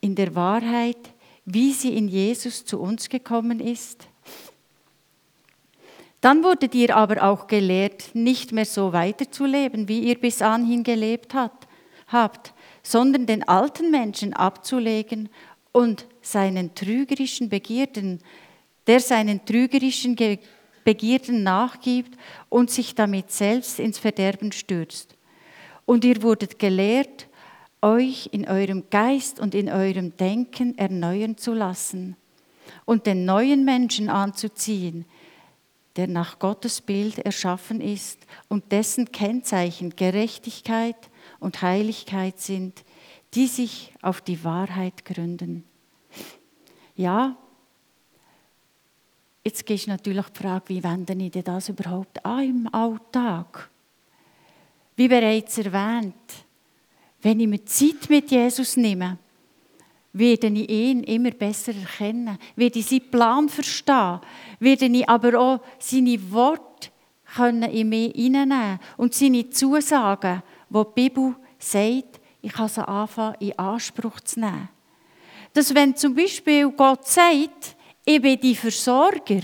in 0.00 0.14
der 0.14 0.36
Wahrheit, 0.36 1.14
wie 1.50 1.72
sie 1.72 1.96
in 1.96 2.08
Jesus 2.08 2.64
zu 2.66 2.78
uns 2.78 3.08
gekommen 3.08 3.58
ist? 3.58 4.06
Dann 6.20 6.44
wurdet 6.44 6.74
ihr 6.74 6.94
aber 6.94 7.22
auch 7.22 7.46
gelehrt, 7.46 8.10
nicht 8.14 8.52
mehr 8.52 8.66
so 8.66 8.92
weiterzuleben, 8.92 9.88
wie 9.88 10.00
ihr 10.00 10.18
bis 10.18 10.42
anhin 10.42 10.82
gelebt 10.82 11.32
hat, 11.32 11.68
habt, 12.08 12.52
sondern 12.82 13.24
den 13.24 13.48
alten 13.48 13.90
Menschen 13.90 14.34
abzulegen 14.34 15.30
und 15.72 16.06
seinen 16.20 16.74
trügerischen 16.74 17.48
Begierden, 17.48 18.18
der 18.86 19.00
seinen 19.00 19.44
trügerischen 19.44 20.16
Begierden 20.84 21.42
nachgibt 21.44 22.18
und 22.48 22.70
sich 22.70 22.94
damit 22.94 23.30
selbst 23.30 23.78
ins 23.78 23.98
Verderben 23.98 24.52
stürzt. 24.52 25.14
Und 25.86 26.04
ihr 26.04 26.22
wurdet 26.22 26.58
gelehrt, 26.58 27.27
euch 27.82 28.28
in 28.32 28.48
eurem 28.48 28.90
Geist 28.90 29.40
und 29.40 29.54
in 29.54 29.68
eurem 29.68 30.16
Denken 30.16 30.76
erneuern 30.78 31.36
zu 31.36 31.52
lassen 31.52 32.16
und 32.84 33.06
den 33.06 33.24
neuen 33.24 33.64
Menschen 33.64 34.08
anzuziehen, 34.08 35.04
der 35.96 36.06
nach 36.06 36.38
Gottes 36.38 36.80
Bild 36.80 37.18
erschaffen 37.18 37.80
ist 37.80 38.26
und 38.48 38.70
dessen 38.72 39.10
Kennzeichen 39.10 39.96
Gerechtigkeit 39.96 40.96
und 41.40 41.62
Heiligkeit 41.62 42.40
sind, 42.40 42.84
die 43.34 43.46
sich 43.46 43.92
auf 44.00 44.20
die 44.20 44.42
Wahrheit 44.44 45.04
gründen. 45.04 45.64
Ja, 46.94 47.36
jetzt 49.44 49.66
geht 49.66 49.86
natürlich 49.86 50.26
die 50.26 50.38
Frage, 50.38 50.68
wie 50.68 50.84
wende 50.84 51.14
ich 51.14 51.44
das 51.44 51.68
überhaupt 51.68 52.24
an 52.24 52.44
im 52.44 52.74
Alltag? 52.74 53.70
Wie 54.96 55.08
bereits 55.08 55.58
erwähnt, 55.58 56.14
wenn 57.22 57.40
ich 57.40 57.48
mir 57.48 57.64
Zeit 57.64 58.08
mit 58.08 58.30
Jesus 58.30 58.76
nehme, 58.76 59.18
werde 60.12 60.48
ich 60.48 60.70
ihn 60.70 61.02
immer 61.04 61.30
besser 61.30 61.74
erkennen, 61.74 62.38
werde 62.56 62.78
ich 62.78 62.86
seinen 62.86 63.10
Plan 63.10 63.48
verstehen, 63.48 64.20
werde 64.58 64.86
ich 64.86 65.08
aber 65.08 65.38
auch 65.38 65.60
seine 65.78 66.30
Worte 66.30 66.90
in 67.70 67.88
mich 67.88 68.12
hineinnehmen 68.14 68.80
und 68.96 69.14
seine 69.14 69.48
Zusagen, 69.50 70.42
wo 70.70 70.84
die 70.84 71.08
Bibel 71.08 71.36
sagt, 71.58 72.20
ich 72.40 72.52
kann 72.52 72.68
sie 72.68 72.86
anfangen 72.86 73.36
in 73.40 73.58
Anspruch 73.58 74.20
zu 74.20 74.40
nehmen. 74.40 74.68
Dass 75.52 75.74
wenn 75.74 75.94
zum 75.96 76.14
Beispiel 76.14 76.70
Gott 76.70 77.06
sagt, 77.06 77.76
ich 78.04 78.22
bin 78.22 78.40
die 78.40 78.54
Versorger, 78.54 79.40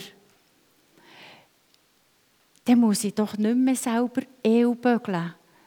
dann 2.64 2.80
muss 2.80 3.04
ich 3.04 3.14
doch 3.14 3.36
nicht 3.36 3.56
mehr 3.56 3.76
selber 3.76 4.22
Ehe 4.42 4.76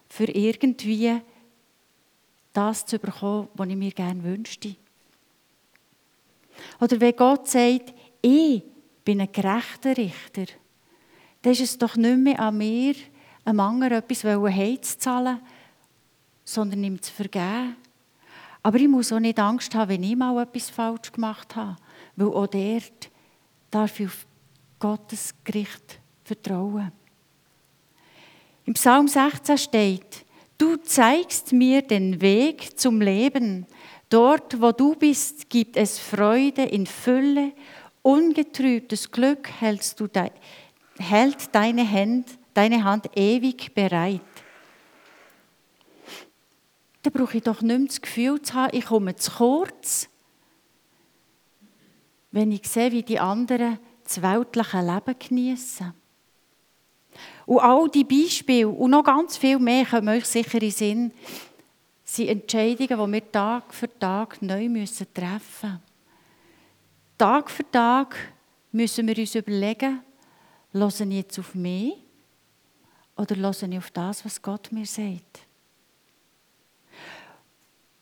für 0.09 0.23
irgendwie 0.23 1.21
das 2.57 2.87
zu 2.87 2.97
bekommen, 2.97 3.49
was 3.53 3.69
ich 3.69 3.75
mir 3.75 3.91
gerne 3.91 4.23
wünschte. 4.23 4.75
Oder 6.81 6.99
wenn 6.99 7.15
Gott 7.15 7.47
sagt, 7.47 7.93
ich 8.21 8.63
bin 9.05 9.21
ein 9.21 9.31
gerechter 9.31 9.95
Richter, 9.95 10.45
dann 11.43 11.53
ist 11.53 11.61
es 11.61 11.77
doch 11.77 11.95
nicht 11.95 12.17
mehr 12.17 12.39
an 12.39 12.57
mir, 12.57 12.95
einem 13.45 13.59
anderen 13.59 13.99
etwas 13.99 14.23
heimzuzahlen, 14.23 15.39
sondern 16.43 16.83
ihm 16.83 16.99
zu 16.99 17.13
vergeben. 17.13 17.75
Aber 18.63 18.79
ich 18.79 18.87
muss 18.87 19.13
auch 19.13 19.19
nicht 19.19 19.37
Angst 19.37 19.75
haben, 19.75 19.89
wenn 19.89 20.03
ich 20.03 20.15
mal 20.15 20.41
etwas 20.41 20.71
falsch 20.71 21.11
gemacht 21.11 21.55
habe, 21.55 21.77
weil 22.15 22.27
auch 22.27 22.47
dort 22.47 23.11
darf 23.69 23.99
ich 23.99 24.07
auf 24.07 24.25
Gottes 24.79 25.35
Gericht 25.43 25.99
vertrauen. 26.23 26.91
Im 28.65 28.73
Psalm 28.73 29.07
16 29.07 29.57
steht, 29.59 30.25
du 30.57 30.77
zeigst 30.77 31.53
mir 31.53 31.81
den 31.81 32.21
Weg 32.21 32.79
zum 32.79 33.01
Leben. 33.01 33.65
Dort, 34.09 34.61
wo 34.61 34.71
du 34.71 34.95
bist, 34.95 35.49
gibt 35.49 35.77
es 35.77 35.99
Freude 35.99 36.63
in 36.63 36.85
Fülle, 36.85 37.51
ungetrübtes 38.01 39.11
Glück 39.11 39.49
hältst 39.59 39.99
du 39.99 40.07
de 40.07 40.29
hält 40.99 41.53
deine 41.53 41.89
Hand, 41.89 42.39
deine 42.53 42.83
Hand 42.83 43.09
ewig 43.15 43.73
bereit. 43.75 44.21
Da 47.03 47.09
brauche 47.09 47.37
ich 47.37 47.43
doch 47.43 47.61
nicht 47.61 47.77
mehr 47.77 47.87
das 47.87 48.01
Gefühl 48.01 48.41
zu 48.41 48.53
haben, 48.53 48.75
ich 48.75 48.85
komme 48.85 49.15
zu 49.15 49.31
kurz, 49.31 50.09
wenn 52.31 52.51
ich 52.51 52.67
sehe, 52.67 52.91
wie 52.91 53.03
die 53.03 53.19
anderen 53.19 53.79
das 54.03 54.21
weltliche 54.21 54.81
Leben 54.81 55.15
genießen. 55.19 55.93
Und 57.47 57.59
all 57.59 57.89
die 57.89 58.03
Beispiele 58.03 58.67
und 58.67 58.91
noch 58.91 59.05
ganz 59.05 59.37
viel 59.37 59.57
mehr 59.57 59.85
kommen 59.85 60.09
euch 60.09 60.25
sicher 60.25 60.55
in 60.55 60.59
den 60.59 60.71
Sinn, 60.71 61.11
sind 62.03 62.27
Entscheidungen, 62.27 63.05
die 63.05 63.13
wir 63.13 63.31
Tag 63.31 63.73
für 63.73 63.99
Tag 63.99 64.41
neu 64.41 64.67
müssen 64.67 65.07
treffen 65.13 65.39
müssen. 65.61 65.81
Tag 67.17 67.49
für 67.49 67.71
Tag 67.71 68.17
müssen 68.73 69.07
wir 69.07 69.17
uns 69.17 69.33
überlegen, 69.33 70.01
höre 70.73 70.89
ich 70.89 70.99
jetzt 70.99 71.39
auf 71.39 71.55
mich 71.55 71.93
oder 73.15 73.35
höre 73.37 73.63
ich 73.63 73.77
auf 73.77 73.91
das, 73.91 74.25
was 74.25 74.41
Gott 74.41 74.69
mir 74.73 74.85
sagt. 74.85 75.39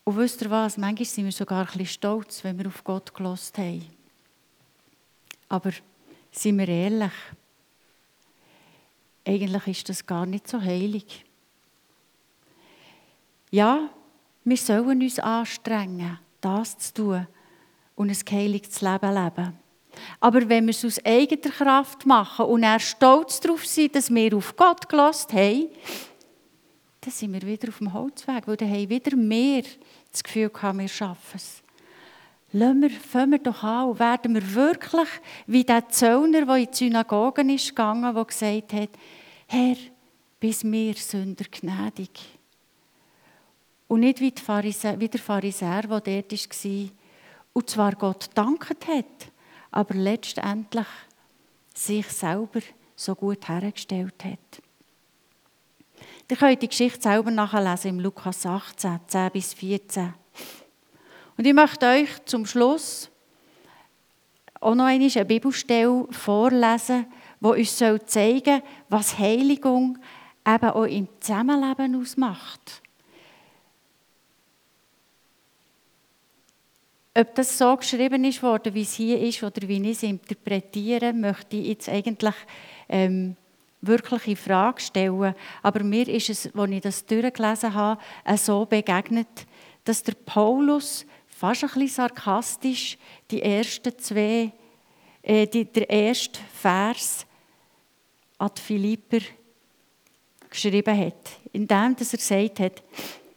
Und 0.02 0.16
wisst 0.16 0.42
ihr 0.42 0.50
was, 0.50 0.76
manchmal 0.76 1.04
sind 1.04 1.24
wir 1.24 1.32
sogar 1.32 1.60
ein 1.60 1.66
bisschen 1.66 1.86
stolz, 1.86 2.42
wenn 2.42 2.58
wir 2.58 2.66
auf 2.66 2.82
Gott 2.82 3.14
gelost 3.14 3.56
haben. 3.58 3.86
Aber 5.48 5.70
sind 6.32 6.58
wir 6.58 6.68
ehrlich, 6.68 7.12
eigentlich 9.26 9.66
ist 9.66 9.88
das 9.88 10.06
gar 10.06 10.24
nicht 10.24 10.48
so 10.48 10.60
heilig. 10.60 11.24
Ja, 13.50 13.90
wir 14.44 14.56
sollen 14.56 15.02
uns 15.02 15.18
anstrengen, 15.18 16.18
das 16.40 16.78
zu 16.78 16.94
tun 16.94 17.26
und 17.96 18.10
ein 18.10 18.24
geheiligtes 18.24 18.80
Leben 18.80 19.14
leben. 19.14 19.58
Aber 20.20 20.48
wenn 20.48 20.66
wir 20.66 20.72
es 20.72 20.84
aus 20.84 21.04
eigener 21.04 21.52
Kraft 21.52 22.06
machen 22.06 22.46
und 22.46 22.62
er 22.62 22.78
stolz 22.78 23.40
darauf 23.40 23.64
sind, 23.64 23.94
dass 23.94 24.12
wir 24.12 24.36
auf 24.36 24.54
Gott 24.56 24.88
gelost 24.88 25.32
haben, 25.32 25.68
dann 27.00 27.10
sind 27.12 27.32
wir 27.32 27.42
wieder 27.42 27.68
auf 27.68 27.78
dem 27.78 27.92
Holzweg, 27.92 28.46
weil 28.46 28.56
dann 28.56 28.70
haben 28.70 28.88
wieder 28.88 29.16
mehr 29.16 29.62
das 30.12 30.22
Gefühl 30.22 30.50
gehabt, 30.50 30.78
wir 30.78 30.88
schaffen 30.88 31.36
es. 31.36 31.62
lassen 32.52 32.82
wir, 32.82 32.90
fangen 32.90 33.32
wir 33.32 33.38
doch 33.38 33.62
an 33.62 33.90
und 33.90 33.98
werden 33.98 34.34
wir 34.34 34.54
wirklich 34.54 35.08
wie 35.46 35.64
der 35.64 35.88
Zöllner, 35.88 36.44
der 36.46 36.56
in 36.56 36.68
die 36.70 36.76
Synagogen 36.76 37.50
ist 37.50 37.68
gegangen, 37.68 38.14
der 38.14 38.24
gesagt 38.24 38.72
hat, 38.72 38.90
Herr, 39.46 39.76
bis 40.40 40.64
mir 40.64 40.94
Sünder 40.94 41.44
gnädig. 41.50 42.10
Und 43.88 44.00
nicht 44.00 44.20
wie, 44.20 44.32
Pharisäer, 44.32 44.98
wie 44.98 45.08
der 45.08 45.20
Pharisäer, 45.20 45.82
der 45.82 46.00
dort 46.00 46.32
war, 46.32 46.88
und 47.52 47.70
zwar 47.70 47.94
Gott 47.94 48.30
danket 48.34 48.86
hat, 48.86 49.32
aber 49.70 49.94
letztendlich 49.94 50.86
sich 51.72 52.06
selber 52.08 52.60
so 52.96 53.14
gut 53.14 53.48
hergestellt 53.48 54.24
hat. 54.24 54.62
Ihr 56.28 56.36
könnt 56.36 56.62
die 56.62 56.68
Geschichte 56.68 57.00
selber 57.00 57.30
nachlesen 57.30 57.90
im 57.90 58.00
Lukas 58.00 58.44
18, 58.44 59.00
10 59.06 59.30
bis 59.30 59.54
14. 59.54 60.12
Und 61.36 61.46
ich 61.46 61.54
möchte 61.54 61.86
euch 61.86 62.08
zum 62.24 62.46
Schluss 62.46 63.10
auch 64.60 64.74
noch 64.74 64.86
eine 64.86 65.24
Bibelstelle 65.24 66.08
vorlesen, 66.10 67.06
die 67.40 67.46
uns 67.46 67.76
zeigen 67.76 68.60
soll, 68.60 68.62
was 68.88 69.18
Heiligung 69.18 69.98
eben 70.46 70.70
auch 70.70 70.84
im 70.84 71.08
Zusammenleben 71.20 72.00
ausmacht. 72.00 72.82
Ob 77.18 77.34
das 77.34 77.56
so 77.56 77.74
geschrieben 77.76 78.24
ist 78.24 78.42
worden, 78.42 78.74
wie 78.74 78.82
es 78.82 78.92
hier 78.92 79.18
ist, 79.20 79.42
oder 79.42 79.66
wie 79.66 79.80
ich 79.80 79.96
es 79.96 80.02
interpretiere, 80.02 81.14
möchte 81.14 81.56
ich 81.56 81.68
jetzt 81.68 81.88
eigentlich 81.88 82.34
ähm, 82.90 83.36
wirklich 83.80 84.26
in 84.28 84.36
Frage 84.36 84.80
stellen. 84.80 85.34
Aber 85.62 85.82
mir 85.82 86.06
ist 86.08 86.28
es, 86.28 86.54
als 86.54 86.70
ich 86.70 86.80
das 86.82 87.06
durchgelesen 87.06 87.72
habe, 87.72 88.00
so 88.36 88.66
begegnet, 88.66 89.46
dass 89.84 90.02
der 90.02 90.12
Paulus 90.12 91.06
fast 91.26 91.64
ein 91.64 91.70
bisschen 91.70 91.88
sarkastisch 91.88 92.98
die 93.30 93.40
ersten 93.42 93.98
zwei, 93.98 94.52
äh, 95.26 95.46
die, 95.46 95.64
der 95.64 95.90
erste 95.90 96.38
Vers 96.54 97.26
an 98.38 98.50
die 98.56 98.60
Philipper 98.60 99.18
geschrieben 100.48 100.96
hat, 100.96 101.30
indem 101.52 101.96
dass 101.96 102.12
er 102.12 102.18
gesagt 102.18 102.60
hat, 102.60 102.82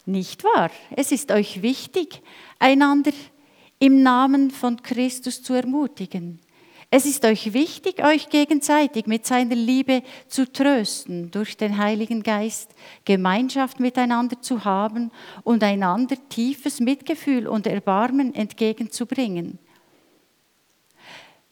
nicht 0.06 0.44
wahr, 0.44 0.70
es 0.96 1.12
ist 1.12 1.32
euch 1.32 1.62
wichtig, 1.62 2.22
einander 2.58 3.12
im 3.80 4.02
Namen 4.02 4.50
von 4.50 4.80
Christus 4.82 5.42
zu 5.42 5.52
ermutigen. 5.54 6.40
Es 6.92 7.06
ist 7.06 7.24
euch 7.24 7.52
wichtig, 7.52 8.04
euch 8.04 8.28
gegenseitig 8.30 9.06
mit 9.06 9.26
seiner 9.26 9.54
Liebe 9.54 10.02
zu 10.28 10.50
trösten, 10.50 11.30
durch 11.30 11.56
den 11.56 11.76
Heiligen 11.76 12.22
Geist 12.22 12.74
Gemeinschaft 13.04 13.80
miteinander 13.80 14.40
zu 14.40 14.64
haben 14.64 15.10
und 15.44 15.62
einander 15.62 16.16
tiefes 16.28 16.80
Mitgefühl 16.80 17.46
und 17.46 17.66
Erbarmen 17.66 18.34
entgegenzubringen. 18.34 19.58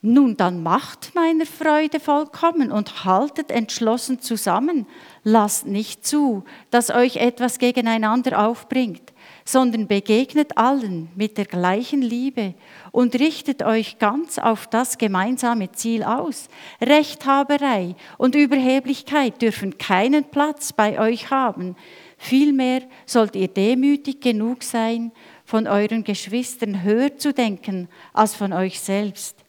Nun 0.01 0.37
dann 0.37 0.63
macht 0.63 1.13
meiner 1.17 1.45
Freude 1.45 1.99
vollkommen 1.99 2.71
und 2.71 3.05
haltet 3.05 3.51
entschlossen 3.51 4.21
zusammen. 4.21 4.87
Lasst 5.25 5.67
nicht 5.67 6.07
zu, 6.07 6.45
dass 6.71 6.91
euch 6.91 7.17
etwas 7.17 7.59
gegeneinander 7.59 8.47
aufbringt, 8.47 9.13
sondern 9.45 9.89
begegnet 9.89 10.57
allen 10.57 11.09
mit 11.17 11.37
der 11.37 11.47
gleichen 11.47 12.01
Liebe 12.01 12.55
und 12.93 13.19
richtet 13.19 13.65
euch 13.65 13.99
ganz 13.99 14.39
auf 14.39 14.69
das 14.69 14.99
gemeinsame 14.99 15.73
Ziel 15.73 16.05
aus. 16.05 16.49
Rechthaberei 16.81 17.97
und 18.19 18.37
Überheblichkeit 18.37 19.43
dürfen 19.43 19.79
keinen 19.79 20.23
Platz 20.23 20.73
bei 20.73 21.01
euch 21.01 21.33
haben. 21.33 21.75
Vielmehr 22.19 22.83
sollt 23.05 23.35
ihr 23.35 23.49
demütig 23.49 24.21
genug 24.21 24.63
sein, 24.63 25.11
von 25.45 25.67
euren 25.67 26.05
Geschwistern 26.05 26.85
höher 26.85 27.17
zu 27.17 27.33
denken 27.33 27.89
als 28.13 28.37
von 28.37 28.53
euch 28.53 28.79
selbst. 28.79 29.48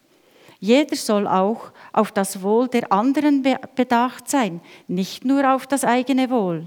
Jeder 0.59 0.95
soll 0.95 1.27
auch 1.27 1.71
auf 1.93 2.11
das 2.11 2.41
Wohl 2.41 2.67
der 2.67 2.91
anderen 2.91 3.45
bedacht 3.75 4.29
sein, 4.29 4.61
nicht 4.87 5.23
nur 5.23 5.53
auf 5.53 5.67
das 5.67 5.85
eigene 5.85 6.29
Wohl. 6.29 6.65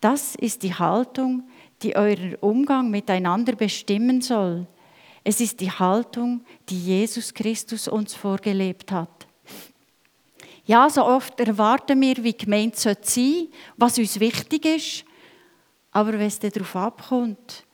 Das 0.00 0.34
ist 0.36 0.62
die 0.62 0.74
Haltung, 0.74 1.42
die 1.82 1.96
euren 1.96 2.34
Umgang 2.36 2.90
miteinander 2.90 3.54
bestimmen 3.54 4.22
soll. 4.22 4.66
Es 5.22 5.40
ist 5.40 5.60
die 5.60 5.70
Haltung, 5.70 6.42
die 6.68 6.78
Jesus 6.78 7.34
Christus 7.34 7.88
uns 7.88 8.14
vorgelebt 8.14 8.90
hat. 8.90 9.26
Ja, 10.64 10.88
so 10.88 11.04
oft 11.04 11.38
erwarten 11.40 12.00
wir, 12.00 12.22
wie 12.22 12.32
gemeint 12.32 12.76
sein 12.76 12.96
sollte, 13.02 13.48
was 13.76 13.98
uns 13.98 14.20
wichtig 14.20 14.64
ist. 14.64 15.04
Aber 15.90 16.12
wenn 16.12 16.20
es 16.22 16.38
darauf 16.38 16.76
abkommt, 16.76 17.64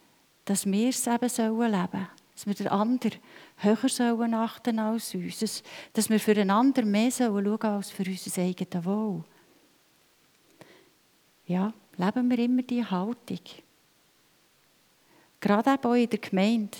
dass 0.45 0.65
wir 0.67 0.89
es 0.89 1.07
eben 1.07 1.21
leben 1.21 1.29
sollen, 1.29 2.09
dass 2.35 2.47
wir 2.47 2.55
den 2.55 2.69
anderen 2.69 3.19
höher 3.57 3.89
sollen 3.89 4.35
achten 4.35 4.79
als 4.79 5.15
uns, 5.15 5.63
dass 5.93 6.11
wir 6.11 6.21
füreinander 6.21 6.85
mehr 6.85 7.11
schauen 7.11 7.45
sollen 7.45 7.61
als 7.63 7.91
für 7.91 8.05
unser 8.05 8.43
eigenes 8.43 8.85
Wohl. 8.85 9.25
Ja, 11.47 11.73
leben 11.97 12.31
wir 12.31 12.39
immer 12.39 12.63
diese 12.63 12.91
Haltung. 12.91 13.41
Gerade 15.41 15.79
auch 15.83 15.95
in 15.95 16.11
der 16.11 16.19
Gemeinde. 16.19 16.77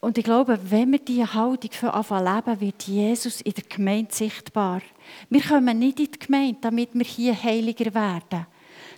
Und 0.00 0.16
ich 0.16 0.24
glaube, 0.24 0.58
wenn 0.70 0.92
wir 0.92 1.00
diese 1.00 1.34
Haltung 1.34 1.72
für 1.72 1.92
anfangen 1.92 2.46
leben, 2.46 2.60
wird 2.60 2.82
Jesus 2.84 3.40
in 3.40 3.52
der 3.52 3.64
Gemeinde 3.64 4.14
sichtbar. 4.14 4.80
Wir 5.28 5.42
kommen 5.42 5.78
nicht 5.78 5.98
in 5.98 6.10
die 6.10 6.18
Gemeinde, 6.18 6.58
damit 6.60 6.90
wir 6.94 7.04
hier 7.04 7.42
heiliger 7.42 7.92
werden, 7.92 8.46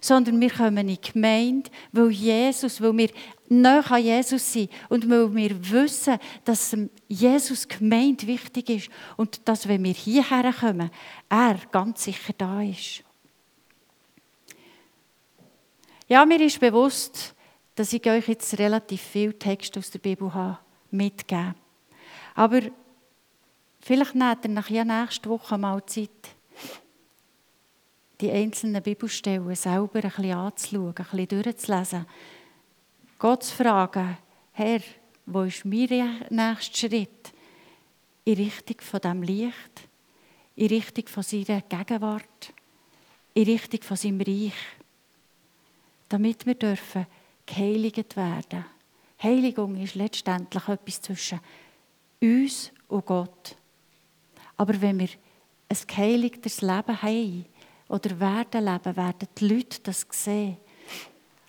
sondern 0.00 0.40
wir 0.40 0.50
kommen 0.50 0.88
in 0.88 0.98
die 1.00 1.12
Gemeinde, 1.12 1.70
weil 1.90 2.10
Jesus, 2.10 2.80
weil 2.82 2.96
wir 2.98 3.10
näher 3.50 3.90
an 3.90 4.02
Jesus 4.02 4.52
sind 4.52 4.70
und 4.88 5.10
weil 5.10 5.34
wir 5.34 5.70
wissen, 5.70 6.18
dass 6.44 6.76
Jesus 7.08 7.68
Gemeinde 7.68 8.26
wichtig 8.26 8.70
ist 8.70 8.90
und 9.16 9.46
dass, 9.46 9.68
wenn 9.68 9.84
wir 9.84 9.92
hierher 9.92 10.52
kommen, 10.52 10.90
er 11.28 11.58
ganz 11.70 12.04
sicher 12.04 12.32
da 12.38 12.62
ist. 12.62 13.02
Ja, 16.08 16.24
mir 16.24 16.40
ist 16.40 16.60
bewusst, 16.60 17.34
dass 17.74 17.92
ich 17.92 18.08
euch 18.08 18.28
jetzt 18.28 18.58
relativ 18.58 19.00
viel 19.00 19.32
Text 19.32 19.76
aus 19.76 19.90
der 19.90 19.98
Bibel 19.98 20.32
habe 20.32 20.58
mitgeben. 20.90 21.54
Aber 22.34 22.60
vielleicht 23.80 24.14
nehmt 24.14 24.44
ihr 24.44 24.50
nachher 24.50 24.84
nächste 24.84 25.28
Woche 25.28 25.58
mal 25.58 25.84
Zeit, 25.86 26.10
die 28.20 28.30
einzelnen 28.30 28.82
Bibelstellen 28.82 29.54
selber 29.54 30.04
ein 30.04 30.10
bisschen 30.10 30.32
anzuschauen, 30.32 30.88
ein 30.88 30.94
bisschen 30.94 31.42
durchzulesen. 31.42 32.06
Gott 33.20 33.44
zu 33.44 33.54
fragen, 33.54 34.18
Herr, 34.50 34.80
wo 35.26 35.42
ist 35.42 35.64
mein 35.64 36.26
nächster 36.30 36.88
Schritt? 36.88 37.32
In 38.24 38.34
Richtung 38.34 38.80
von 38.80 39.00
dem 39.00 39.22
Licht, 39.22 39.88
in 40.56 40.66
Richtung 40.66 41.06
von 41.06 41.22
seiner 41.22 41.60
Gegenwart, 41.60 42.52
in 43.34 43.44
Richtung 43.44 43.82
von 43.82 43.96
seinem 43.96 44.20
Reich 44.20 44.54
damit 46.10 46.44
wir 46.44 46.54
dürfen 46.54 47.06
geheiligt 47.46 48.16
werden. 48.16 48.64
Heiligung 49.22 49.80
ist 49.80 49.94
letztendlich 49.94 50.68
etwas 50.68 51.00
zwischen 51.00 51.40
uns 52.20 52.72
und 52.88 53.06
Gott. 53.06 53.56
Aber 54.56 54.78
wenn 54.80 54.98
wir 54.98 55.08
ein 55.68 55.78
geheiligtes 55.86 56.60
Leben 56.60 57.00
haben 57.00 57.46
oder 57.88 58.20
werden 58.20 58.64
leben, 58.64 58.96
werden 58.96 59.28
die 59.38 59.48
Leute 59.48 59.80
das 59.84 60.06
sehen. 60.10 60.56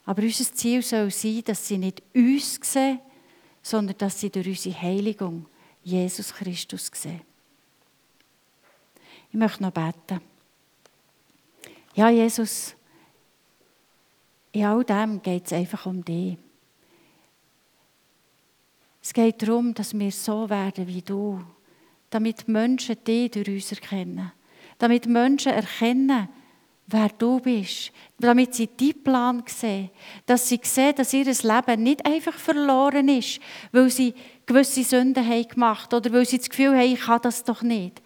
Aber 0.05 0.21
unser 0.23 0.53
Ziel 0.53 0.81
soll 0.81 1.11
sein, 1.11 1.43
dass 1.45 1.67
sie 1.67 1.77
nicht 1.77 2.01
uns 2.13 2.59
sehen, 2.61 2.99
sondern 3.61 3.97
dass 3.97 4.19
sie 4.19 4.29
durch 4.29 4.47
unsere 4.47 4.81
Heiligung 4.81 5.45
Jesus 5.83 6.33
Christus 6.33 6.89
sehen. 6.93 7.21
Ich 9.29 9.37
möchte 9.37 9.63
noch 9.63 9.71
beten. 9.71 10.21
Ja, 11.93 12.09
Jesus, 12.09 12.75
in 14.51 14.65
all 14.65 14.83
dem 14.83 15.21
geht 15.21 15.45
es 15.45 15.53
einfach 15.53 15.85
um 15.85 16.03
dich. 16.03 16.37
Es 19.01 19.13
geht 19.13 19.41
darum, 19.41 19.73
dass 19.73 19.97
wir 19.97 20.11
so 20.11 20.49
werden 20.49 20.87
wie 20.87 21.01
du, 21.01 21.41
damit 22.09 22.47
Menschen 22.47 23.03
dich 23.03 23.31
durch 23.31 23.47
uns 23.47 23.71
erkennen. 23.71 24.31
Damit 24.77 25.05
Menschen 25.05 25.53
erkennen, 25.53 26.29
wer 26.87 27.09
du 27.09 27.39
bist. 27.39 27.91
Damit 28.19 28.53
sie 28.53 28.69
deinen 28.75 29.03
Plan 29.03 29.43
sehen. 29.47 29.89
Dass 30.25 30.47
sie 30.47 30.59
sehen, 30.63 30.95
dass 30.95 31.13
ihr 31.13 31.25
Leben 31.25 31.83
nicht 31.83 32.05
einfach 32.05 32.35
verloren 32.35 33.07
ist, 33.09 33.39
weil 33.71 33.89
sie 33.89 34.13
gewisse 34.45 34.83
Sünden 34.83 35.25
haben 35.25 35.47
gemacht 35.47 35.93
oder 35.93 36.11
weil 36.11 36.25
sie 36.25 36.37
das 36.37 36.49
Gefühl 36.49 36.77
haben, 36.77 36.93
ich 36.93 37.01
kann 37.01 37.21
das 37.21 37.43
doch 37.43 37.61
nicht. 37.61 38.01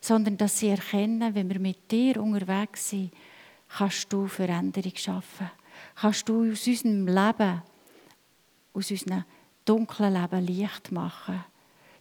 Sondern 0.00 0.36
dass 0.36 0.58
sie 0.58 0.68
erkennen, 0.68 1.34
wenn 1.34 1.48
wir 1.48 1.58
mit 1.58 1.90
dir 1.90 2.20
unterwegs 2.22 2.90
sind, 2.90 3.12
kannst 3.68 4.12
du 4.12 4.26
Veränderung 4.26 4.92
schaffen 4.94 5.50
kannst 5.94 6.28
du 6.28 6.50
aus 6.50 6.66
unserem 6.66 7.06
Leben, 7.06 7.62
aus 8.72 8.90
unserem 8.90 9.24
dunklen 9.64 10.14
Leben 10.14 10.46
Licht 10.46 10.92
machen. 10.92 11.44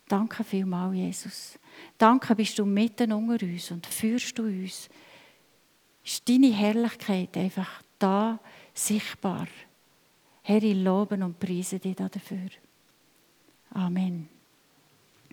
Danke 0.08 0.44
vielmals, 0.44 0.96
Jesus. 0.96 1.60
Danke, 1.98 2.36
bist 2.36 2.60
du 2.60 2.66
mitten 2.66 3.12
unter 3.12 3.44
uns 3.44 3.72
und 3.72 3.88
führst 3.88 4.38
du 4.38 4.44
uns. 4.44 4.90
Ist 6.06 6.30
deine 6.30 6.54
Herrlichkeit 6.54 7.36
einfach 7.36 7.82
da 7.98 8.40
sichtbar. 8.74 9.48
Herr, 10.44 10.62
ich 10.62 10.76
lobe 10.76 11.16
und 11.16 11.40
preise 11.40 11.80
dich 11.80 11.96
dafür. 11.96 12.50
Amen. 13.72 14.30